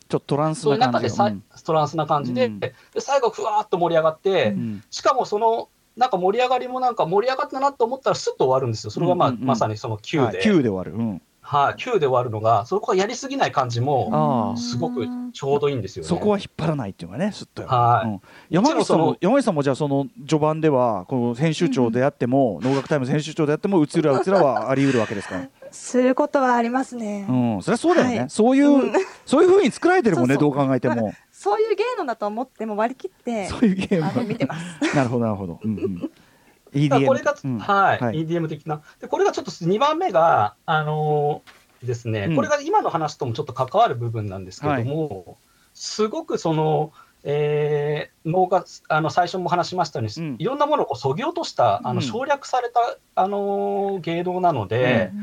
[0.10, 1.64] ちょっとトランスそういうな中でさ、感じうん。
[1.64, 2.60] トランスな感じで,、うん。
[2.60, 4.84] で最後ふわーっと盛り上がって、うん。
[4.90, 8.92] しかもそのなんか盛り上がりもなんか盛り上がったなと思ったらすっと終わるんですよ。
[8.92, 9.48] それがまあ、うんうんうん。
[9.48, 10.38] まさにその Q で、はい。
[10.38, 10.94] 急で終わる。
[10.94, 11.22] うん。
[11.42, 16.08] はい、急で終わるのが、そこはやりすぎない感じも、ああすごくちょうどいいんですよね。
[16.08, 18.08] そこは引っ張らないっていうのがねすっとはい。
[18.08, 18.22] うん。
[18.52, 25.38] 山口さんも山口さんもじゃあその序盤ではこの編集長であっても能楽タイムズ編集長であってもうつらうつらはあり得るわけですか？
[25.38, 27.26] らすることはありますね。
[27.28, 27.64] うん。
[27.64, 28.30] そりゃそうだよね、はい。
[28.30, 28.94] そういう、うん。
[29.26, 30.56] そういう風に作られてるもんねそうそう。
[30.56, 34.28] どう考えてもそういう芸能だと思っても割り切って、そういうゲーム。
[34.28, 34.66] 見てます。
[34.94, 36.00] なるほどなるほど、うんうん、
[37.08, 37.60] これが、うん。
[37.60, 38.26] はい、はい。
[38.26, 38.82] EDM 的な。
[39.00, 42.36] で、これがちょっと2番目が、あのーですね、うん。
[42.36, 45.38] これが今の話ともちょっと関わる部分なんですけども、
[45.74, 46.92] すごくその、
[47.24, 50.36] えー脳があの最初も話しましたように、うん。
[50.40, 51.96] いろんなものをそぎ落とした、あうん。
[51.96, 52.82] の省略された、
[53.16, 55.14] あのー芸能なので、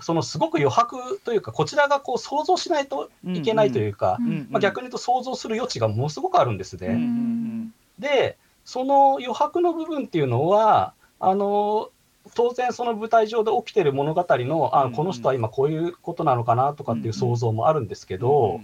[0.00, 6.88] そのすごく余白というか、こちらがこう想像しないといけないというか、うんうんまあ、逆に言うと想像する余地がものすごくあるんですね。
[6.88, 11.90] うんうんで、その余白の部分っていうのは、あの
[12.34, 18.60] 当然、その舞台上で起きてる物語の、あうんこの人は今こういうことなのかなとかっていう想像もあるんですけど、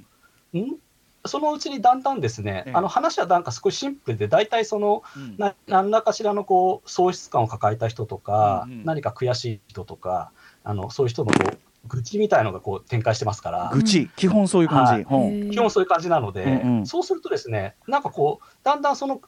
[0.54, 0.76] ん？
[1.24, 2.72] そのうちにだんだんですね、ええ。
[2.74, 5.36] あの話はなんか少しシンプルで、大体その、うん。
[5.38, 8.84] な何らかしらのこう喪失感を抱えた人とか、うんうん。
[8.84, 10.32] 何か悔しい人とか、
[10.64, 11.58] あのそういう人のこう
[11.88, 13.70] 愚痴みたいのがこう展開してますから。
[13.72, 14.10] 愚痴。
[14.16, 16.86] 基本そういう感じ、基本そういう感じなので、うんうん。
[16.86, 19.20] そうするとですね、なんかこう、だんだんその、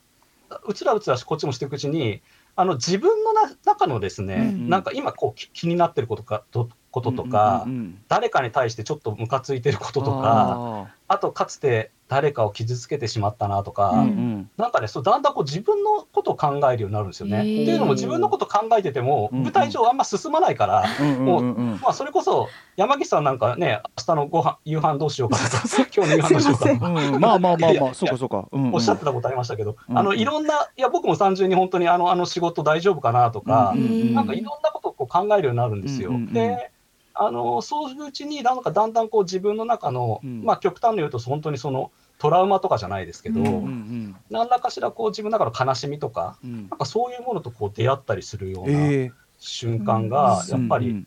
[0.67, 2.23] うつらうつらこっちもしていくうちに、
[2.57, 14.51] あの自分のな中のですね、うんなんか今こうき気になってることかとこととか、うんうんうん誰かに対してちょっとムカついてることとか、ああとかつて誰かを傷つけてしまったなとか、ーうんうん。
[14.59, 17.39] なんかね、そうだんだんこう自分のことを考えるようになるんですよね。
[17.39, 19.45] へってーいうのも自分のこと考えてても、うんうん。
[19.45, 21.55] 舞台上あんま進まないから、うんうんうん。
[21.55, 25.63] うんまあ、それこそ山岸さんなんかね、明日のご飯夕飯どうしようかとか、
[25.97, 26.89] 今日の夕飯どうしようかとか。
[26.89, 27.21] うん。
[27.21, 28.75] まあまあまあまあそうかそうか、うんうん。
[28.75, 29.99] おっしゃってたことありましたけど、うん。
[29.99, 36.11] あのいろんな、いや、僕も単純に本当にあのあの仕事大丈夫かなとか、うんうんなんかいろんなことをこう考えるようになるんですよ。
[36.11, 36.33] うんうんうん。
[36.35, 36.71] で
[37.15, 40.43] あのそういううちに、なんかだんだんこう自分の中の、うん。
[40.43, 44.17] まあ、極端に言うと、本当にそのトラウマとかじゃないですけど、うんうんうん。
[44.31, 46.69] 何らかしらこう自分の中の悲しみとか、うん。
[46.69, 51.07] なんかそういうものとこう出会ったりするようなえ瞬間がえやっぱりうん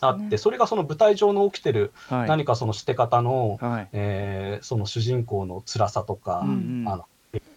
[0.00, 3.88] あって、それがその舞台上の起きてる何かそのして方の、はい。
[3.92, 6.52] えーその主人公の辛さとか、うんう
[6.84, 6.84] ん。
[6.88, 7.06] あの悔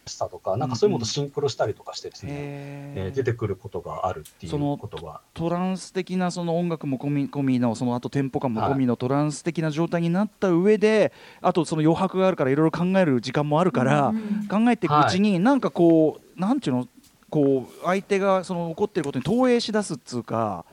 [0.06, 5.22] しさとか、なんかそういうものとシンクロしたりとかしてですね、へえー出てくることがあるっていそのうことは。
[5.34, 11.12] トランス的なその音楽も込み込みのそのあとテンポ感も込みのトランス的な状態になった上で
[11.42, 16.88] あとその余白があるからいろいろ考える時間もあるからうん考えていくうちになんかこうなんていうの
[17.30, 20.66] こう相手がその起こっていることに投影し出すっつうか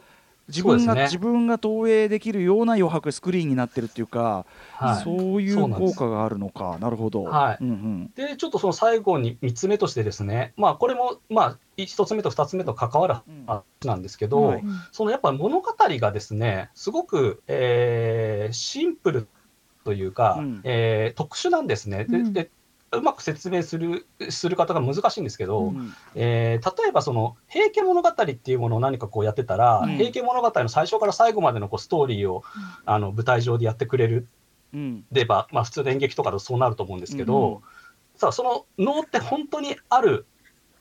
[0.48, 5.04] 自分が、ね自分が投影できるような余白スクリーンになってるっていうか、はい。
[5.04, 6.78] そういそう効果があるのか。
[6.80, 7.24] なるほど。
[7.24, 7.58] はい。
[7.60, 8.10] うんうん。
[8.14, 13.14] で、ちょっとその最後に3つ目としてですね、まあこれもまあ1つ目と2つ目と関わる
[13.46, 14.64] 話なんですけど、はい。
[14.92, 19.28] そのやっぱ物語がですね、すごく、えーシンプル
[19.84, 20.60] というか、うん。
[20.64, 22.04] えー特殊なんですね。
[22.04, 22.32] でうん。
[22.32, 22.50] で
[22.96, 25.92] うまく説明するする方が難しいんですけど、うん。
[26.14, 29.96] えー例えばその「平家物語」っていうものを何かこうやってたら、うん。
[29.96, 32.42] 平家物語の最初から最後までのこうストーリーを、
[32.84, 34.28] あの舞台上でやってくれる
[34.74, 35.04] うん。
[35.12, 37.60] れば、まあ、普通の演劇とかだとそうなると思うんですけど、うん。
[38.18, 40.26] さあその能って本当にある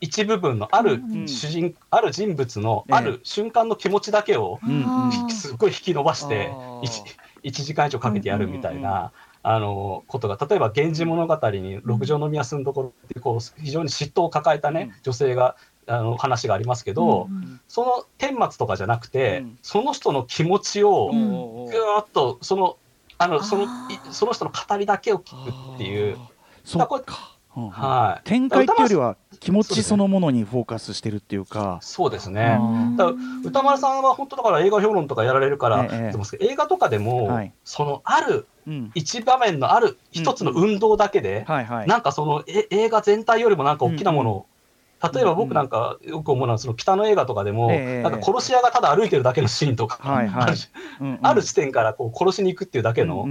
[0.00, 1.26] 一部分のあるん。
[1.26, 2.96] 主人、ある人物のええ。
[2.96, 4.60] ある瞬間の気持ちだけを
[5.30, 7.16] すごい引き伸ばしてあー。
[7.42, 9.12] 1, 時間以上かけてやるみたいうんな。
[9.48, 15.02] あのことが例えば「源氏物語」に六条の宮住んどころっていうこう非常に嫉妬を抱えたね、うん。
[15.04, 15.54] 女性が
[15.86, 17.60] あの話がありますけど、うん。
[17.68, 19.58] その顛末とかじゃなくて、うん。
[19.62, 22.76] その人の気持ちをぐーっとその
[23.18, 23.68] あのその
[24.10, 26.18] その人の語りだけを聞くっていう、
[26.64, 31.78] そっか、うんうんはい、展開っていうよりは気持ちそのものにフォーカスしてるっていうか。
[31.80, 32.58] そうですね。
[32.60, 33.12] あだ
[33.44, 36.44] 歌丸さんは本当だから映画評論とかやられるから、ええ。
[36.44, 37.52] 映画とかでも、はい。
[37.64, 38.90] そのあるうん。
[38.94, 44.46] 一場面のある一つの運動だけで、なんかそのえ映画全体よりもなんか大きなものを、
[45.12, 53.26] 例えば僕なんかよく思うのはその北の映画とかでも、ええなんか殺し屋がただ歩いてるだけのシーンとか、ある地点からこう殺しに行くっていうだけの、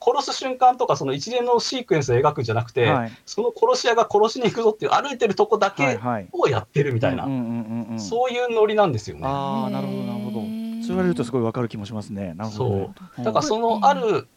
[0.00, 3.12] 殺す瞬間とかその一連のシークエンスを描くんじゃなくて、はい。
[3.26, 6.28] その殺し屋が殺しに行くぞっていう歩いてるとこだはいけはい。
[6.32, 7.24] をやってるみたいな、
[7.98, 9.22] そういうノリなんですよね。
[9.24, 10.36] ああなるほどなるほど。
[10.36, 10.42] そう
[10.88, 12.34] 言われるとすごいわかる気もしますね。
[12.34, 12.90] なるほどね。
[13.16, 13.24] そう。
[13.24, 14.28] だからそのある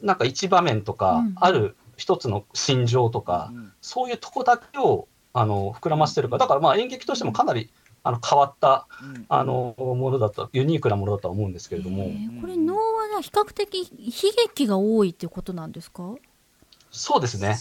[0.00, 1.34] なんか一場面とか、うん。
[1.36, 3.72] ある一つの心情とか、うん。
[3.80, 6.36] そういうとこだけをあの膨らませてるか。
[6.36, 7.70] らだからまあ演劇としてもかなり
[8.02, 9.26] あの変わったうん。
[9.28, 16.14] あのものだったユニークなものだとは思うんですけれども、えーこれ能は比較的悲劇が多いっていうことなんですか？
[16.90, 17.58] そうですね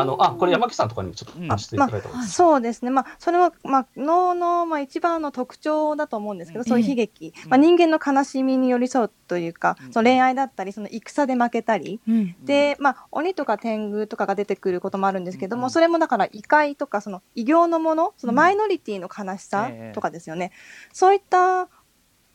[0.00, 2.34] あのあこれ山木さんとかにもちょっと話していただいた方がいいです。
[2.36, 2.90] そうですね。
[2.90, 6.64] まあ、それは、まあ、能の、まあ、一番の特徴だと思うんですけど、うん。
[6.64, 9.92] そういう悲劇、まあ、人間の悲しみに寄り添うというか、うん。
[9.92, 12.36] その恋愛だったり、その戦で負けたり、うん。
[12.44, 15.70] で、まあ、鬼とか天狗とかが出てくることもあるんですけども、うん。
[15.70, 19.92] それもだから異界とか、その異形のもの、そのマイノリティの悲しさええ。
[19.94, 20.52] とかですよね。
[20.92, 21.68] そういった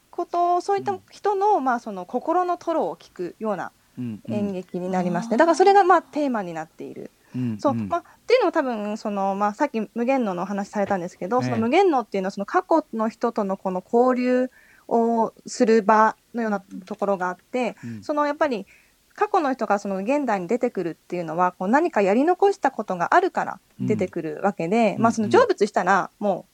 [0.09, 4.21] こと、そういった人の、まあ、その心のトロを聞くようなうん。
[4.25, 4.33] うん。
[4.33, 5.37] 演劇になりますね。
[5.37, 7.11] だからそれが、まあ、テーマになっている。
[7.35, 7.57] うん。
[7.59, 7.87] そう、ん。
[7.87, 11.43] まあ、っていうのも多分その、まあ、さっき無限能のお話されたんですけど、ええ。
[11.45, 14.49] その無限能っていうのはその過去の人とのこの交流
[14.87, 18.03] をする場のようなところがあって、うん。
[18.03, 18.65] そのやっぱり
[19.13, 25.01] 過去の人がその現代に出てくるっていうのはこう何かやり残したことがあるから出てくるわけで、うん。
[25.03, 26.45] まあ、その成仏したらも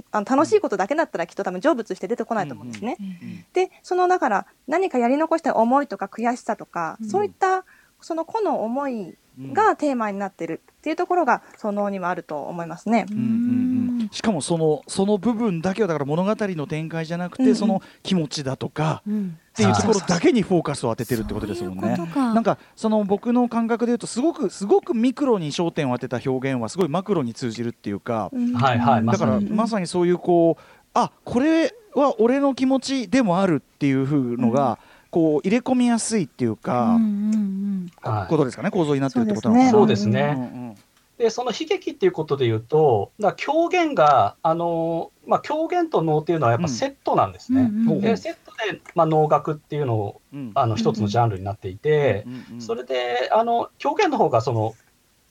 [0.00, 2.96] うあの楽しいことだけだったらきっと多分成仏して出てこないと思うんですね。
[3.00, 3.44] うん。
[3.52, 7.08] でそのだから何かやり残した思いとか悔しさとか、うん。
[7.08, 7.64] そういった
[8.02, 9.52] その個の思いうん。
[9.54, 13.06] がテーマになってるっていうところがそのにはあると思いますね。
[13.10, 14.08] うんうんうん。
[14.12, 17.48] しかもそのその部分だけはだから物語の展開じゃなくて、うん。
[17.50, 19.38] うんその気持ちだとかうん。
[19.52, 21.96] っていうところだけにフォーカスを当ててるってことですもんね。
[22.14, 28.52] なんかその僕の感覚で言うとすごくすごくミクロに焦点を当てた表現はすごいマクロに通じるっていうか、うん。
[28.52, 30.62] はいはいまだからまさにそういうこう
[30.94, 34.78] あこれは俺の気持ちでもあるっていう風のが、
[35.12, 38.26] こう入れ込みやすいっていうか、うんうんはい。
[38.28, 39.70] ことですかね構造になってるってことなのかな。
[39.70, 40.34] そうですね。
[40.36, 40.76] うんうん
[41.18, 47.62] でその悲劇っていうことで言うとだ狂言があの、まあ、狂言と能っていうのはやっぱセットなんですね。
[47.62, 48.00] うんうんうん。
[48.00, 50.50] でセットで、まあ、能楽っていうのをうん。
[50.54, 54.74] あの一つのジャンルになっていて、うんうんそれであの狂言の方がその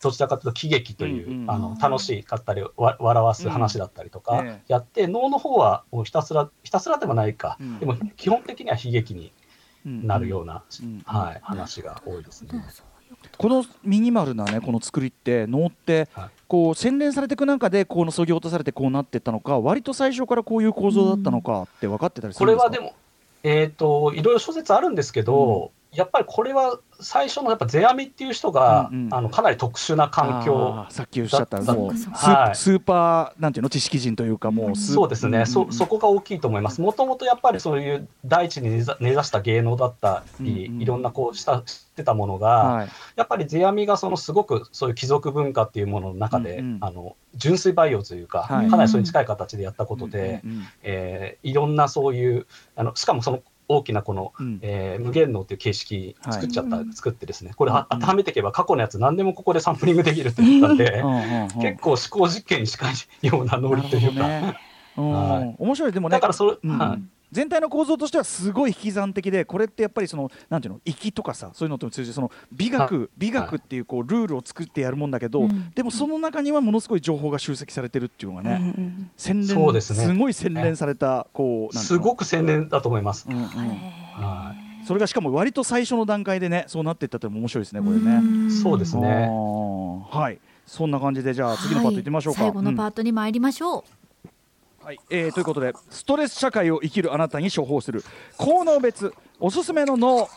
[0.02, 4.48] どちらかというと喜劇という、うんうんあの楽しかったりわ笑わす話だったりとかうん。
[4.48, 7.80] えやって、能の方はもうひたすらひたすらでもないか、うん。
[7.80, 9.32] でも基本的には悲劇にうん
[9.86, 12.64] なるような、うんはい、話が多いですね。
[13.38, 16.30] このミニマルなねこの作りって能ってはい。
[16.48, 22.70] こう洗練されていく中でこのそぎ落とされてこうなっていったのか割と最初からこういう構造だったのかって分かってたりすこるんですか？
[22.72, 22.96] れはでも、
[23.44, 29.14] えー、といろいろ諸説あるんですけど、やっぱりこれは最初のやっぱ世阿弥っていう人が、うんうん。
[29.14, 31.62] あのかなり特殊な環境さっきおっしゃった。
[31.62, 31.96] もうはい。
[31.96, 35.46] ースーパーなんていうの知識人というかもうそうですね、ん。
[35.46, 36.80] そそこが大きいと思います。
[36.80, 38.70] もともとやっぱりそういう大地に
[39.00, 40.82] 根ざした芸能だったり、うんうん。
[40.82, 42.89] いろんなこうした知ってたものが、はい。
[43.18, 46.78] やっぱり世阿弥がそのすごくそういう貴族文化っていうものの中で、うんうん。
[46.80, 48.70] あの純粋培養というか、はい。
[48.70, 50.68] かなりそれに近い形でやったことで、うんうん。
[50.84, 53.42] えーいろんなそういうあのしかもその
[53.78, 54.60] 大きなこの、うん。
[54.62, 57.54] えー無限能っていう形式作っちゃった、はい作ってですね。
[57.56, 61.04] これ、あうん当てはめていけば過去のやつ何でもここでサンプリングできるって言ったんで、
[61.62, 64.56] 結構思考実験に近いようなノリというか、
[64.96, 65.92] 面白い。
[65.92, 66.78] でもねだからそれ、うん。
[66.78, 83.28] はい全体の構造としてはすごい引き算的でこれってやっぱりそのなんていうの粋とかさそういうのと通じてその美学美学っていうこうルールを作ってやるもんだけど、うんでもその中にはものすごい情報が集積されてるっていうのがね、うんうん洗練そうですねごい洗練されたこうすごく洗練だと思います。
[83.30, 83.46] うんうん。
[83.46, 84.56] は
[84.86, 88.20] それがしかも割と最初の段階でねそうなっていったってのも面白いですねこれね。
[88.20, 89.28] んそうですね。
[90.10, 90.40] はい。
[90.66, 92.44] そんな感じでじゃあ次のパートいってみましょうか。
[92.44, 92.52] はい。
[92.52, 93.84] 最後のパートに参りましょう、
[94.84, 98.04] はい、えーということでストレス社会を生きるあなたに処方する。
[98.38, 99.14] 効能別。
[99.40, 100.28] おすすめの脳。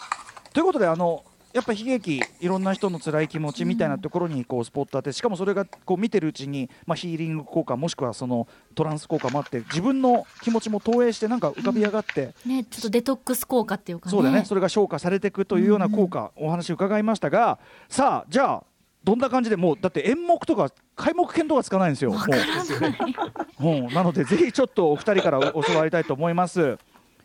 [0.53, 1.25] ということであの
[1.55, 5.13] やっぱ悲劇いろんな人の辛い気持ちみたいなところにこうスポット当て。
[5.13, 14.11] しかもそれがこう見てるうちに、まあ、ヒーリング効果もしくはそのトランス効果もあって自分の気持ちも投影してなんか浮かび上がって、ねちょっとデトックス効果っていうかね。
[14.11, 14.45] そうだね。
[14.45, 18.65] それが消化されていくというような効果、お話伺いましたがさあじゃあ
[19.05, 22.11] どんな感じでもうだって演目とか開目見当がつかないんですよ。
[22.11, 26.79] もううん、なのでぜひちょっとお二人からお教わりたいと思います。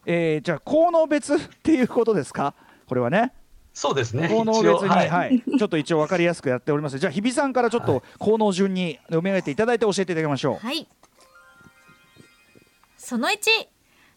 [0.06, 2.54] えー、じゃあ効能別っていうことですか？
[2.88, 3.34] これはね。
[3.74, 4.28] そうですね。
[4.28, 5.10] 効能別に、はい。
[5.10, 5.42] はい。
[5.58, 7.00] ちょっと一応分かりやすくやっております。
[7.00, 10.66] じゃあ日比さんからちょっと効能順に読み上げていただいて教えていただきましょう。
[10.66, 10.88] はい。
[12.98, 13.38] その1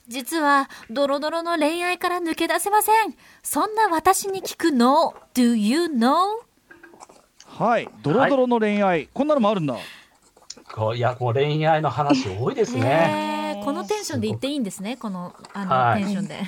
[0.09, 3.15] 実はドロドロの恋愛から抜け出せません。
[3.43, 6.43] そんな私に聞くの？Do you know?
[7.59, 7.89] はい。
[8.03, 9.77] ドロドロの恋愛、こんなのもあるんだ。
[10.73, 13.61] こういや、もう恋愛の話多いですね。
[13.63, 14.97] このテンションで言っていいんですね。
[14.97, 16.03] このあの、はい。
[16.03, 16.41] テンションで。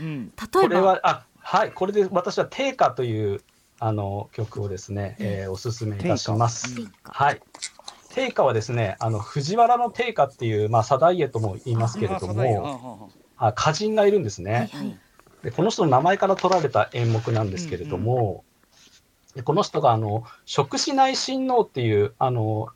[0.00, 0.74] うん、例こえば。
[0.74, 3.42] れは、あ、はい、これで私は定価という
[3.80, 6.76] あの曲をですね、えーおすすめいたします。
[7.02, 7.40] はい。
[8.10, 14.52] 定価はですね、あの藤原の定価っていうまあサダイエとも言いますけれども、あ歌人がいるんですね。
[14.52, 14.98] はいはい。
[15.42, 18.44] でこの人の名前から取られた演目なんですけれども、
[19.38, 22.70] でこの人があの食しない親王っていうあの、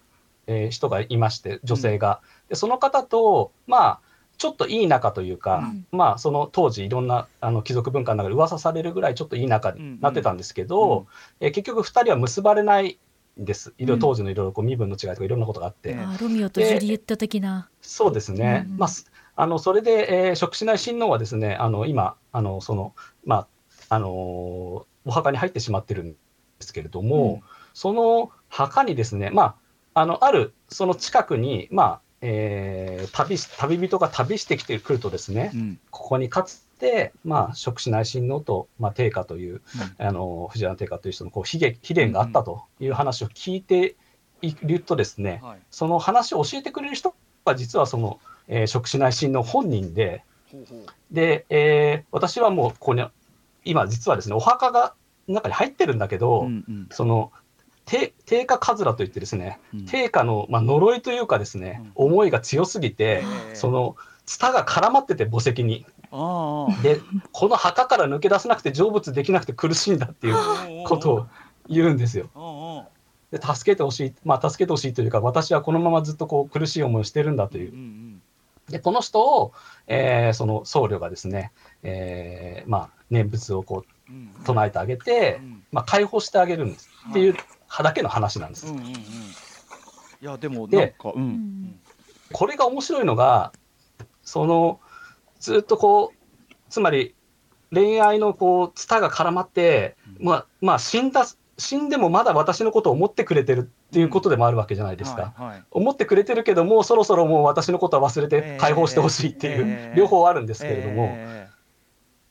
[0.46, 4.00] えー人がいまして女性が、でその方とまあ
[4.38, 11.08] ちょっといい仲というか、うんまあその当時いろんなあの貴族文化の中で噂されるぐらいちょっといい仲になってたんですけど、
[11.40, 13.00] えー結局2人は結ばれない
[13.40, 13.74] んです。
[13.78, 15.98] いろいろ当時のいろいろこう身分の違いとかいろんなことがあって。
[16.20, 17.68] ロミオとジュリエット的な。
[17.80, 18.66] そうですね。
[18.68, 22.94] うんまあ、すあの、それで、えー、食しない親王はですね、あの、今、あの、その、
[23.24, 23.48] ま
[23.88, 26.14] あ、あのーお墓に入ってしまってるん
[26.62, 27.42] ですけれども、
[27.74, 29.56] その墓にですね、ま
[29.94, 35.80] あ、あの、ある、その近くに、まあ、えー旅し、旅人が旅してきてくるとですね、うん。
[35.90, 39.60] ここにかつて、まあ、食しない親王と、まあ、定家という、
[39.98, 43.96] あの、藤原定家という人の、こう、秘伝秘伝があったという話を聞いて
[44.40, 45.58] いるとですね、はい。
[45.70, 50.24] その話を教えてくれる人が実はその、えー、食しない親王本人で、
[51.10, 53.04] で、えー私はもうここに、
[53.64, 54.94] 今実はですね、お墓が
[55.28, 56.88] 中に入ってるんだけど、うんうん。
[56.90, 57.32] その、
[57.84, 59.86] 定定家かずらといってですね、うん。
[59.86, 62.06] 定家の、まあ、呪いというかですね、うん。
[62.06, 63.54] 思いが強すぎて、ええ。
[63.54, 63.96] その、
[64.26, 65.84] ツタが絡まってて墓石に。
[66.82, 67.00] で、
[67.32, 71.26] この墓から抜け出せなくて成仏できなくて苦しいんだっていうことを
[71.68, 72.30] 言うんですよ。
[72.34, 72.84] を
[73.30, 78.20] で助けてほしい、まあ、助けてほしいというか、私はこのままずっとこう苦しい思いをしてるんだという。
[78.68, 79.52] で、この人を、
[79.86, 81.50] えーその僧侶がですね、
[81.82, 83.91] えーまあ、念仏をこう
[84.44, 85.40] 唱えてあげて、
[85.70, 86.88] まあ、解放してあげるんです。
[87.10, 87.36] っていう
[87.82, 88.66] だけの話なんです。
[88.66, 88.90] うんうんうん。
[88.90, 88.96] い
[90.20, 91.24] やでもでなんかううん。
[91.24, 91.80] ん
[92.32, 93.52] これが面白いのが、
[94.22, 94.80] その、
[95.38, 97.14] ずっとこう、つまり
[97.72, 101.26] 恋愛のこう、ツタが絡まって、まあ、まあ、死んだ、
[101.58, 105.34] 死んでもまだ私のことを思ってくれてるっていうことでもあるわけじゃないですか。
[105.36, 105.64] はいはい。
[105.70, 111.41] 思ってくれてるけども、そろそろもう私のことは忘れえてえ解放してほしいっていえう、え両方あるんですけれども、え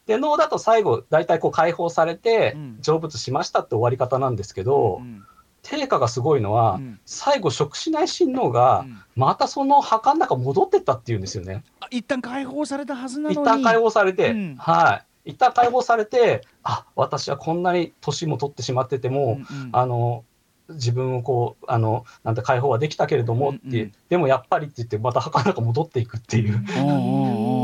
[0.07, 5.23] で、脳だと最後、大体こう解放されてうん、成仏しましたって終わり方なんですけえどう、ん。
[5.61, 6.99] 定価がすごいのは、うん。
[7.05, 8.97] 最後、食しない親王がう、ん。
[9.15, 11.63] またその墓の中戻ってったっていうんですよね。
[11.79, 13.41] あ一旦解放されたはずなのに。
[13.41, 14.55] 一旦解放されて、うん。
[14.57, 15.31] はい。
[15.31, 19.69] 一旦解放されて、あ、私はこんなに年も取ってしまってても、うんうん。
[19.71, 20.25] あの、
[20.69, 23.91] 自分をこう、あの、なんて解放はできたけれどもって、うんうん。
[24.09, 26.65] でもやっぱりって言って、また墓の中戻っていくっていう。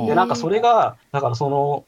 [0.06, 1.86] で、なんかそれが、だからその、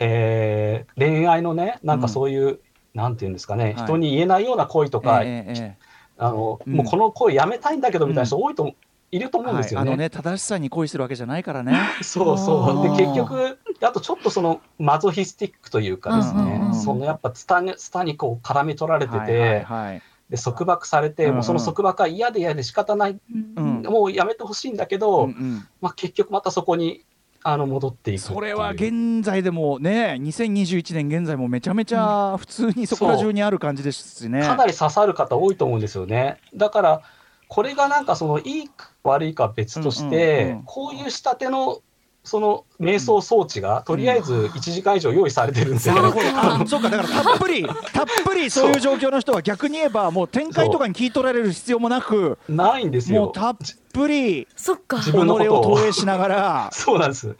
[0.00, 2.60] えー恋愛のね、なんかそういう、
[2.94, 3.74] なんていうんですかね、はい。
[3.74, 5.76] 人に言えないような恋とか、ええええ
[6.18, 6.72] あの、うん。
[6.74, 8.72] もうこの恋やめたいんだけどみたいな人多いと、
[9.10, 9.90] いると思うんですよね。
[9.90, 9.94] はい。
[9.94, 11.78] あのね正しさに恋するわけじゃないからね。
[12.02, 12.96] そうそう。
[12.96, 16.74] で、結局、あとちょっとそのマゾヒスティックというかですね、うんうんうん。
[16.74, 20.02] そのやっぱツタに、ツタにこう絡み取られてて、はいはいはい。
[20.28, 21.34] で、束縛されて、うんうん。
[21.36, 23.18] もうその束縛は嫌で嫌で仕方ない、
[23.56, 23.82] うん。
[23.82, 25.68] もうやめてほしいんだけど、うんうん。
[25.80, 27.04] まあ結局またそこに、
[27.42, 28.20] あの、戻っていく。
[28.20, 34.42] それは現在でもね2021年現在もめちゃめちゃ普通にそこら中にある感じですしね。
[34.42, 36.38] かなり刺さる方多いと思うんですよね。
[36.54, 37.02] だから、
[37.48, 41.80] これがなんかその、いいか悪いかは別として、うんうんうんこういう仕立ての、
[42.28, 45.80] その瞑想装置が、とりあえず1時間以上用意されてるんで。
[45.80, 45.94] すよ。
[45.94, 46.90] なるほどあそうか。
[46.90, 48.72] だからたっぷりたっぷり そう。
[48.72, 53.22] いう状況の人は逆に言えばもう展開とかに聞い取られる必要もなくないんですよ。
[53.22, 53.56] もうたっ
[53.94, 54.98] ぷりそっか。
[54.98, 55.62] 自己を分のことを。
[55.62, 56.68] 投影しながら。
[56.74, 57.34] そうなんです。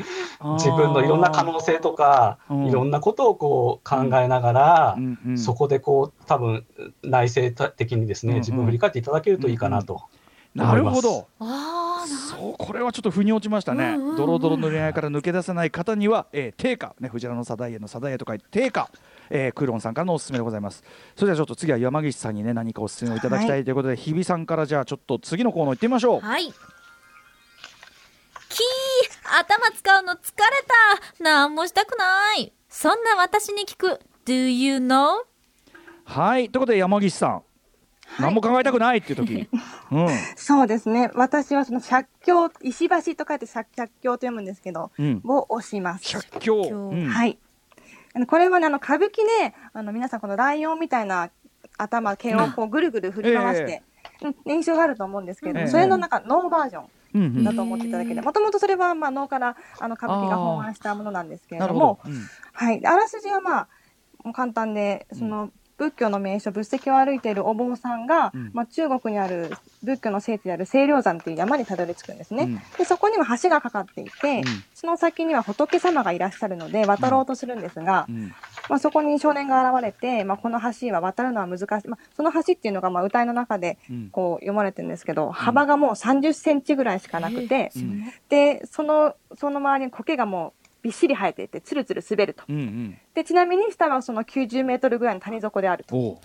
[0.54, 2.66] 自分のいろんな可能性とか、うん。
[2.66, 5.38] いろんなことをこう考えながら、うんうん。
[5.38, 6.64] そこでこう、多分
[7.02, 10.04] 内省的にですね、うんうん自分を振り返っていただけるといいかなと
[10.58, 11.28] なるほど。
[11.40, 14.16] ああ、そうこれはちょっと腑に落ちましたね、うんうんうん。
[14.16, 18.90] ドロドロの恋愛から抜け出せない方には、えー、定価、ね、藤原の定家の定家と書いて定価、
[19.30, 20.82] えー、クーロンさんからのおすすめでございます。
[21.16, 23.64] それではちょっと次は山岸さんにね何かおすすめをいただきたい。
[23.64, 26.20] ということで、日比さんからじゃあちょっと次のコーナー行ってみましょう。
[26.20, 26.44] はい。
[26.44, 26.54] キー
[29.40, 30.20] 頭使うの疲れ
[31.18, 31.22] た。
[31.22, 32.52] なんもしたくない。
[32.68, 34.00] そんな私に聞く。
[34.24, 35.24] Do you know?
[36.04, 36.50] はい。
[36.50, 37.42] ということで山岸さん、
[38.20, 39.48] 何も考えたくないっていう時、
[39.92, 40.08] うん。
[40.36, 41.10] そうですね。
[41.14, 45.22] 私はその百境、石橋と書いて百百境と読むんですけど、うん。
[45.24, 46.12] を押します。
[46.12, 47.06] 百境、百境うん。
[47.06, 47.38] はい。
[48.14, 51.30] あのこれはね、あの、歌舞伎で、あの、皆さんこのライオンみたいな
[51.76, 53.88] 頭、毛をこうぐるぐる振り回して、うん
[54.46, 55.70] 印象があると思うんですけれども、ええ。
[55.70, 56.82] それのなんかノーバージョ
[57.16, 62.20] ンだと思っていただければ、もともとそれはまあ脳からあの歌舞伎が本案したものなんですけれどもど、、うん。
[62.52, 62.84] はい。
[62.84, 63.68] あらすじはまあ、
[64.24, 68.50] もう簡単で、その、仏教の名所、仏石を歩いているお坊さんが、うん。
[68.52, 69.52] まあ、中国にある
[69.82, 72.44] 仏教の聖地である清涼山という山にたどり着くんですね。
[72.44, 72.60] うん。
[72.76, 74.44] で、そこには橋がかかっていて、うん。
[74.74, 78.32] その先には仏様がいらっしゃるので、渡ろうとするんですが、うん。
[78.68, 81.88] まあ、そこに少年が現れて、まあ、この橋は渡るのは難しい。
[81.88, 84.08] まあ、その橋っていうのが、まあ、歌いの中で、うん。
[84.10, 88.04] こう、読まれてるんですけど、幅がもう30センチぐらいしかなくて、うん。
[88.28, 92.44] で、その、その周りに苔がもうびっしり生えていて、つるつる滑ると。
[92.48, 96.20] うんうんで、ちなみに下はその90メートルぐらいの谷底であると。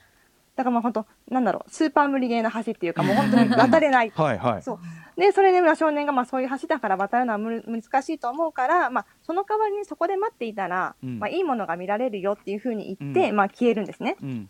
[0.55, 4.11] だからまあ本当、なんだろう、スーパー無理ゲーな橋っていうか、もう本当に渡れない。
[4.11, 4.79] はいはいそう。
[5.19, 14.17] で、それでまあ少年がまあそういう橋だから渡るのはむ難しいと思うから、まあその代わりにそこで待っていたら、うんまあいいものが見られるよっていうふうに言って、うんまあ消えるんですね。
[14.21, 14.49] うん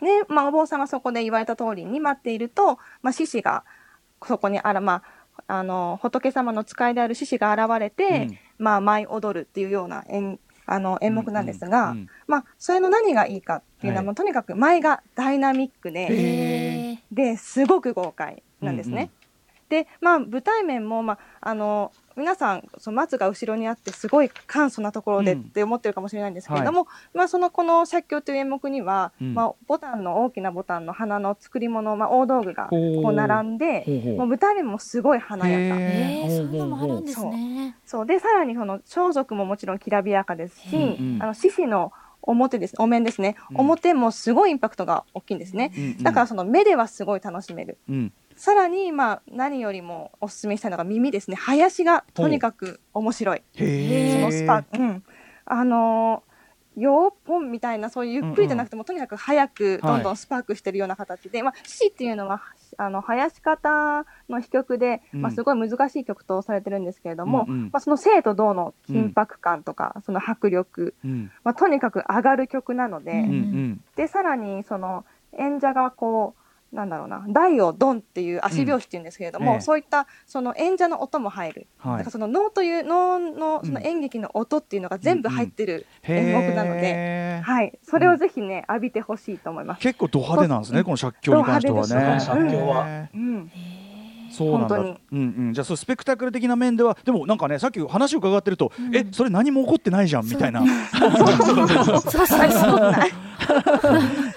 [0.00, 3.64] で、まあ、お坊さんがそこで言われた通りに待っていると、まあ、獅子が
[4.26, 5.02] そこにあら、まあ、
[5.46, 16.98] あの、仏様の使いである獅子が現れて、うんまあ、舞い踊るっていうような演あの演目なんですが、うんうんまあ、それの何がいいかっていうのは、はいもうとにかく舞がダイナミックで。
[17.12, 18.94] で、すごく豪快なんですね。
[18.94, 19.10] うんうん
[19.68, 33.84] で、まあ、舞台面も、まあ、あの、皆さん、その松が後ろにあって、すごい簡素なところでうんって思ってるかもしれないんですけれども、まあ、その、この写経という演目には、うんまあ、ボタンの、大きなボタンの花の作り物、まあ、大道具が、こう、並んで、
[34.16, 35.80] もう舞台面もすごい華やか。
[35.80, 37.76] へええ、ほそうういうのもあるんですね。
[37.84, 38.06] そう。
[38.06, 40.82] で、さらに、その、装束ももちろんきらびやかですし、うん
[41.14, 41.92] うんあの、獅子の
[42.22, 43.36] 表です、お面ですね。
[43.50, 45.72] うん表もすごいインパクトが大きいんですね。
[45.76, 47.78] うんうんだから、その、目ではすごい楽しめる。
[47.88, 51.36] うんさらに、まあ、何よりもおすすめしたいのが耳ですね。
[51.36, 53.42] 林がとにかく面白い。
[53.56, 55.02] そのスパうん。
[55.46, 56.34] あのー、
[56.76, 62.42] ヨーポンみたいな、そういうゆっくりじゃなくても、とにかく早くどんどんスパークしてるような形で、まあ、獅子っていうのは、
[62.76, 65.22] あの、林方の飛曲で、うん。
[65.22, 67.62] まあ、すごい難しい曲とされてるんですけれども、うんうん。
[67.64, 71.30] まあ、その生と動の緊迫感とか、その迫力、うん。
[71.44, 73.84] まあ、とにかく上がる曲なので、うんうんうん。
[73.94, 75.04] で、さらに、その、
[75.38, 76.43] 演者がこう、
[76.74, 81.66] なんだろうな、大をドンっていう足拍子っていうんですけれども、ええそういった、その演者の音も入る。
[81.78, 81.98] はい。
[81.98, 87.42] だからその能という、能の、その演劇の音っていうのが全部入ってる演目なので、へー。
[87.42, 87.78] はい。
[87.82, 89.80] それをぜひね、浴びてほしいと思います。
[89.80, 91.88] 結構ド派手なんですねこの写経に関してはね。
[91.88, 92.50] ド派手ですね。
[92.50, 93.08] 写経は。
[93.14, 93.50] うん。
[94.34, 94.76] そうなんだ。
[94.76, 95.52] 本うんうん。
[95.52, 100.62] じゃあそうスペクタクル的な面ではでもなんかねさっき話を伺ってると、えそれ何も起こってないじゃんみたいな。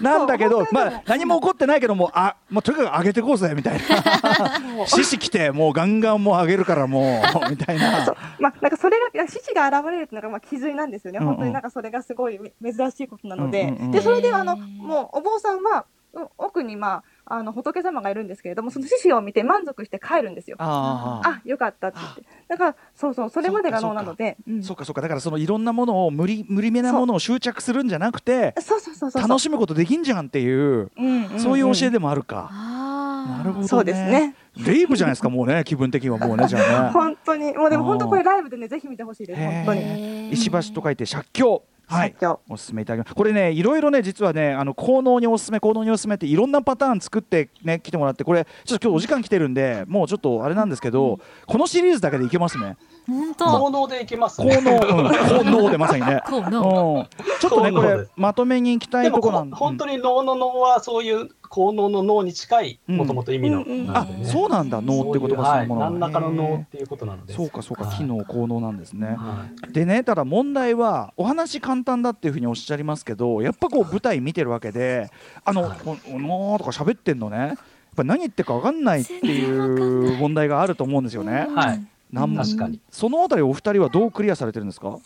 [0.02, 4.86] なんだけどまあ何も起こってないけどもうあもうとにかく上げてこうぜみたいな。
[4.86, 8.16] 獅子来てもうガンガンもう上げるからもう みたいな。
[8.40, 11.20] まあ、なんかそれが、獅子が現れるっていうのが、まあ、気づいなんですよね。
[11.20, 11.34] うんうん。
[11.34, 13.64] 本当になんかそれがすごいめ珍しいことなので。
[13.64, 20.56] うんうんうんで、それで、あの、もう、お坊さんは、う奥に、まあ、あの、仏様がいるんですけれども、その獅子を見て満足して帰るんですよ。
[20.60, 21.30] ああ。
[21.30, 22.24] あ、よかったって言って。
[22.48, 24.38] だから、そうそう、それまでが能なので。
[24.48, 29.22] うんそうかそうかだからそのいろんなものを無理無理めなものを執着するんじゃなくてそうそうそうそう。
[29.22, 30.92] 楽しむことできんじゃんっていう
[31.38, 32.50] そういう教えでもあるか。
[32.52, 33.38] ああ。
[33.38, 33.68] なるほどね。
[33.68, 34.36] そうですね。
[34.66, 36.90] レイブじゃないですかもうね気分的にはもうねじゃあね。
[36.94, 39.42] 本当に、もうでも本当これライブでね、ぜひ見てほしいです。
[39.42, 40.32] 本当に。
[40.32, 41.62] 石橋と書いて写経。
[41.90, 42.16] はい。
[42.50, 43.16] おすすめいただきます。
[43.16, 52.76] これね、いろいろね、実はね、あの効能におすすめ、効能におすすめっていろんなパターン作ってね、来てもらって、これちょっと今日お時間来てるんで、もうちょっとあれなんですけど、このシリーズだけでいけますね。
[53.08, 53.46] 本当？
[53.46, 54.62] 効能でいけます効ね。
[54.62, 56.22] 能、うん、効能でまさにね。
[56.28, 57.08] 効うん、能。
[57.40, 62.98] ちょっとね、これまとめに行きたいところなんこ本当に脳の脳はそういう効能の脳に近いうん。
[62.98, 64.26] もともと意味の、うんうんあなんで、ね。
[64.26, 67.34] そうなんだ、脳って言葉そのはい、ものは何らかの脳へっていうことなので。
[67.34, 69.16] ーそうか、そうか、はい機能、効能なんですね。
[69.18, 69.72] はい。
[69.74, 75.10] でねただ問題はお話簡単だっていうふうにおっしゃりますけどやっぱこう舞台見てるわけで
[75.46, 77.38] あの「おおのー」とか喋ってんのね。
[77.38, 77.56] やっ
[77.96, 81.48] ぱ何言ってるか分かんないっていう問題があると思うんですよね。
[81.56, 81.84] はい。
[82.12, 82.80] なんも確かに。
[82.92, 85.00] そのあたりお二人はどうクリアされてるんですか？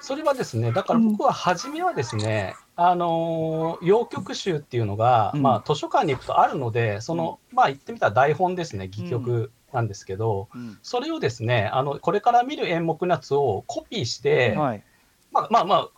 [0.00, 5.42] それはですね、だから僕は初めはですね、あのー洋曲集っていうのが、うん。
[5.42, 10.48] まあ図書館に行くとあるので、その、まあ言ってみたら台本ですね、戯曲なんですけど、
[10.82, 14.82] それをですね、あの、これから見る演目のやつをコピーして、はい。
[15.32, 15.88] まあまあまあ、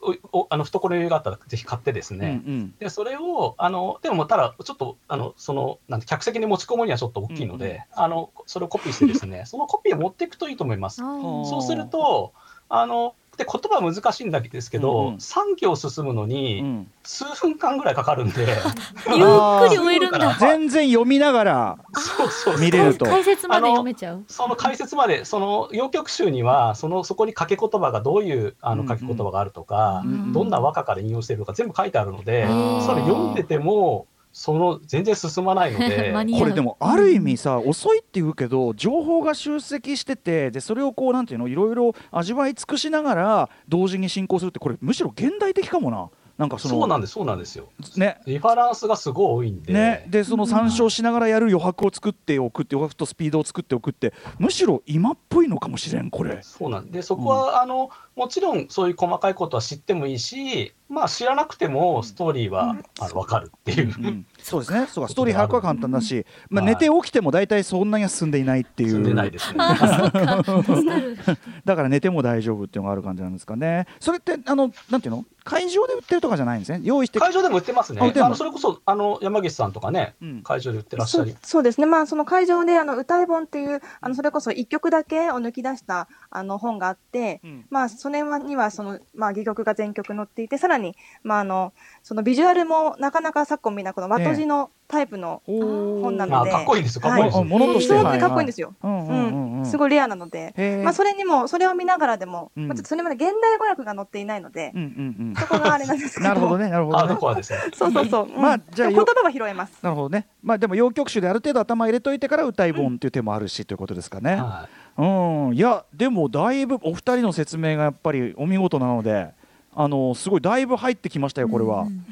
[0.50, 2.74] あの懐余裕があったらぜひ買ってですうんね、うん。
[2.78, 11.02] で、それを、あの、でも、ただ、ちょっと、あの、その、なんて、客席に持ち込むにはちょっと大きいので、あの、それをコピーしてですね、そのコピーを持っていくといいと思います。
[11.04, 11.44] ー。
[11.46, 12.32] そうすると、
[12.68, 15.14] あの、で、言葉は難しいんだけですけど、うんうん。
[15.16, 16.90] 3行進むのうに、ん。
[17.02, 20.36] 数分間ぐらいかかるんで、 ゆっくり終えるんだ。
[20.38, 23.04] 全然読みながらそうそう見れると。
[23.04, 24.24] 解説まで読めちゃう。
[24.28, 32.80] その解説まで、その、洋曲集には、その、そこに掛け言葉がどういう、あの、うんうん掛け言葉があるとか、うんどんな和歌から引用しているとか全部書いてあるので、ー。
[32.82, 47.68] それ読んでても、その、全然進まないので、 これでもある意味さ遅いって言うけど情報が集積しててでそれをこうなんていうのいろいろ味わい尽くしながら同時に進行するってこれむしろ現代的かもななんかそのそうなんです、そうなんですよ。
[47.96, 56.38] ねリファランスがすごい多いんで、ね、でその参照しながらやる余白を作っておくって余白とスピードを作っておくってむしろ今っぽいのかもしれんこれ。
[56.42, 63.94] そうなんで、そこは、あの、もちろんそういう細かいことは知ってもいいし、まあ知らなくてもストーリーは、あの分かるっていう。
[63.98, 64.86] うん、そうですね。
[64.88, 65.10] そうか。
[65.10, 66.74] ストーリー把握は簡単だし、まあ、はい。
[66.74, 68.90] 寝て起きても大体そんなには進んでいないっていう。
[68.90, 69.56] 進んでないですね。
[71.64, 73.86] だから寝ても大丈夫っていうのがある感じなんですかね。
[74.00, 75.24] それってあのなんていうの？
[75.44, 76.80] 会場で売ってるとかじゃないんですね。
[76.84, 77.18] 用意して。
[77.18, 78.00] 会場でも売ってますね。
[78.02, 78.26] あ売ってんの？
[78.26, 80.42] あのそれこそ、あの、山岸さんとかね、うん。
[80.42, 81.36] 会場で売ってらっしそうゃり。
[81.42, 87.66] そうですね、まあ、その会場であの歌い本っていうあのそれこそ1曲だけを抜き出したあの本があって、うん。
[87.68, 91.72] まあ、それにはその、まあ、戯曲が全曲載っていてさらにに、まあ、あの
[92.02, 97.02] そのビジュアルもなかなか昨今みんなこの和とじのタイプのお本なので、あかっこいいですよ。
[97.02, 97.40] かっこいいですよ。
[97.40, 97.96] あものとして。
[97.96, 98.74] すごくかっこいいんですよ。
[98.82, 99.66] うんうんうんうん。
[99.66, 102.68] すごいレアなので、まあ、それにもそれを見ながらでも、うん。
[102.68, 104.84] まあ、ちょっとそれまで現代語訳が載っていないので、うんう
[105.30, 105.34] ん。
[105.36, 106.28] そこがあれなんですうんけど。
[106.28, 107.42] なるほどねなるほハどね。
[107.42, 108.42] そうそうそう、うん。
[108.42, 109.78] まあじゃあ言葉は拾えます。
[109.82, 110.26] なるほどね。
[110.42, 114.68] まあでも洋曲集である程度頭入れといてから歌い本っていう手もあるしということですかね、は
[114.98, 115.54] うん。
[115.54, 119.30] いやでもだいぶお二人の説明がやっぱりお見事なので
[119.74, 122.04] あのすごいだいぶ入ってきましたよこれは、うん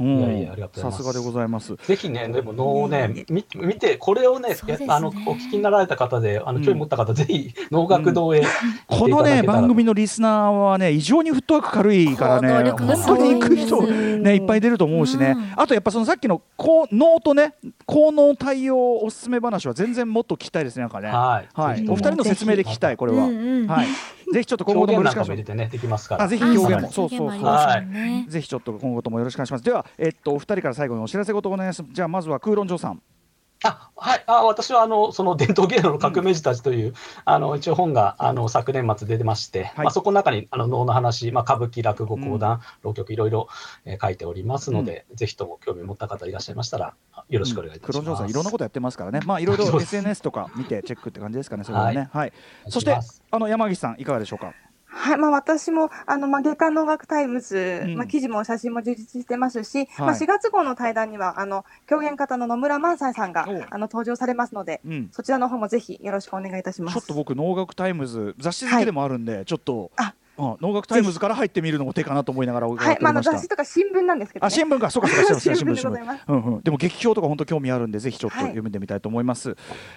[0.00, 0.96] いやいやありがとうございます。
[0.96, 1.72] さすがでございます。
[1.74, 1.76] い。
[1.76, 4.56] ぜひね、でも能をね、み見て、これをね、ね。
[4.88, 6.60] あのお聞きになられた方で、あうん。
[6.60, 8.42] の興味持った方、ぜひ能楽堂へ、
[8.86, 15.52] このね番組のリスナーはね異常にフットワーク軽いからね力が本当に行く人ねいっぱい出ると思うしね、うん。
[15.56, 17.54] あとやっぱそのさっきの高能とね
[17.86, 21.08] 高能対応おすすめ話は全然もっと聞きたいですねなんかね。
[21.08, 21.44] は
[21.76, 21.86] い。
[21.88, 23.66] お二人の説明で聞きたいこれは、うんうん。
[23.66, 23.86] はい
[24.32, 25.56] ぜひちょっと今後と表もよろしくお願いします。
[25.56, 26.24] ね、できますから。
[26.24, 26.88] あぜひあ表現も。
[26.88, 27.18] そそううそう。
[27.18, 28.26] そう表現もありますもんね。
[28.28, 29.64] ぜひちょっと今後ともよろしくお願いします。
[29.64, 31.92] ではえっとお二人から最後にお知らせ事をお願いします。
[31.92, 33.02] じゃあまずは空論城さん
[33.62, 36.94] あはい、あ私はあのその伝統芸能の革命児たちという、
[37.24, 39.84] あの一応本があの昨年末出てまして、はい。
[39.84, 43.48] まあ、そこの中にあの能の話、まあ、歌舞伎、落語、講談、浪曲、いろいろ、
[43.84, 46.94] えー書いておりますので、ぜひとも興味を持った方いらっしゃいましたら、
[47.28, 48.00] よろしくお願いいたします。
[48.00, 49.20] 空論城さんいろんなことやってますからね。
[49.26, 51.96] まあいろいろ SNS とか見てチェックって感じですかねそれはね。
[51.96, 52.32] はい、お願い
[52.72, 52.98] そして
[53.30, 54.54] あの山岸さんいかがでしょうか？
[54.92, 57.94] はい、まあ私も、あの、まあ、月刊能楽タイムズ、うん。
[57.96, 59.86] まあ、記事も写真も充実してますし、はい。
[59.98, 65.08] まあ、4月号の対談には、あの、狂言方の野村萬斎さんがお、あの、登場されますので、うん。
[65.12, 66.94] そちらの方もぜひよろしくお願いいたします。
[66.94, 74.46] ちょっと僕能楽タイムズ雑誌好きでもあるんで、ちょっとああ能楽タイムズから入ってみるのも手かなと思いながら伺はい、まあ、あのっておりました、雑誌とか新聞なんですけど、ね。
[74.46, 74.90] あ新聞か。
[74.90, 76.24] そうかそうかそうか 新聞で新聞ございます。
[76.28, 78.46] うんうん、でも劇評とか本当興味あるんでぜひちょっとはい。
[78.46, 79.56] 読んでみたいと思います、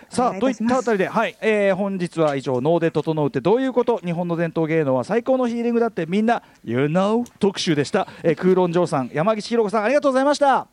[0.10, 3.98] さあといったあたりではい、えー本日は以上能で整うってどういうこと？
[4.00, 10.68] 日本の伝統芸能は最高のヒーリングだってみんな You know 特集でした、えー、空論城さん山岸弘子さんありがとうございました。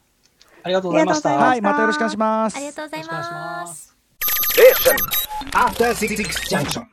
[0.62, 1.30] ありがとうございました。
[1.30, 2.56] はいまたよろしくお願いします。
[2.56, 3.86] ありがとうございまます。
[3.86, 3.96] す。
[5.52, 6.14] After Six
[6.50, 6.84] Junction.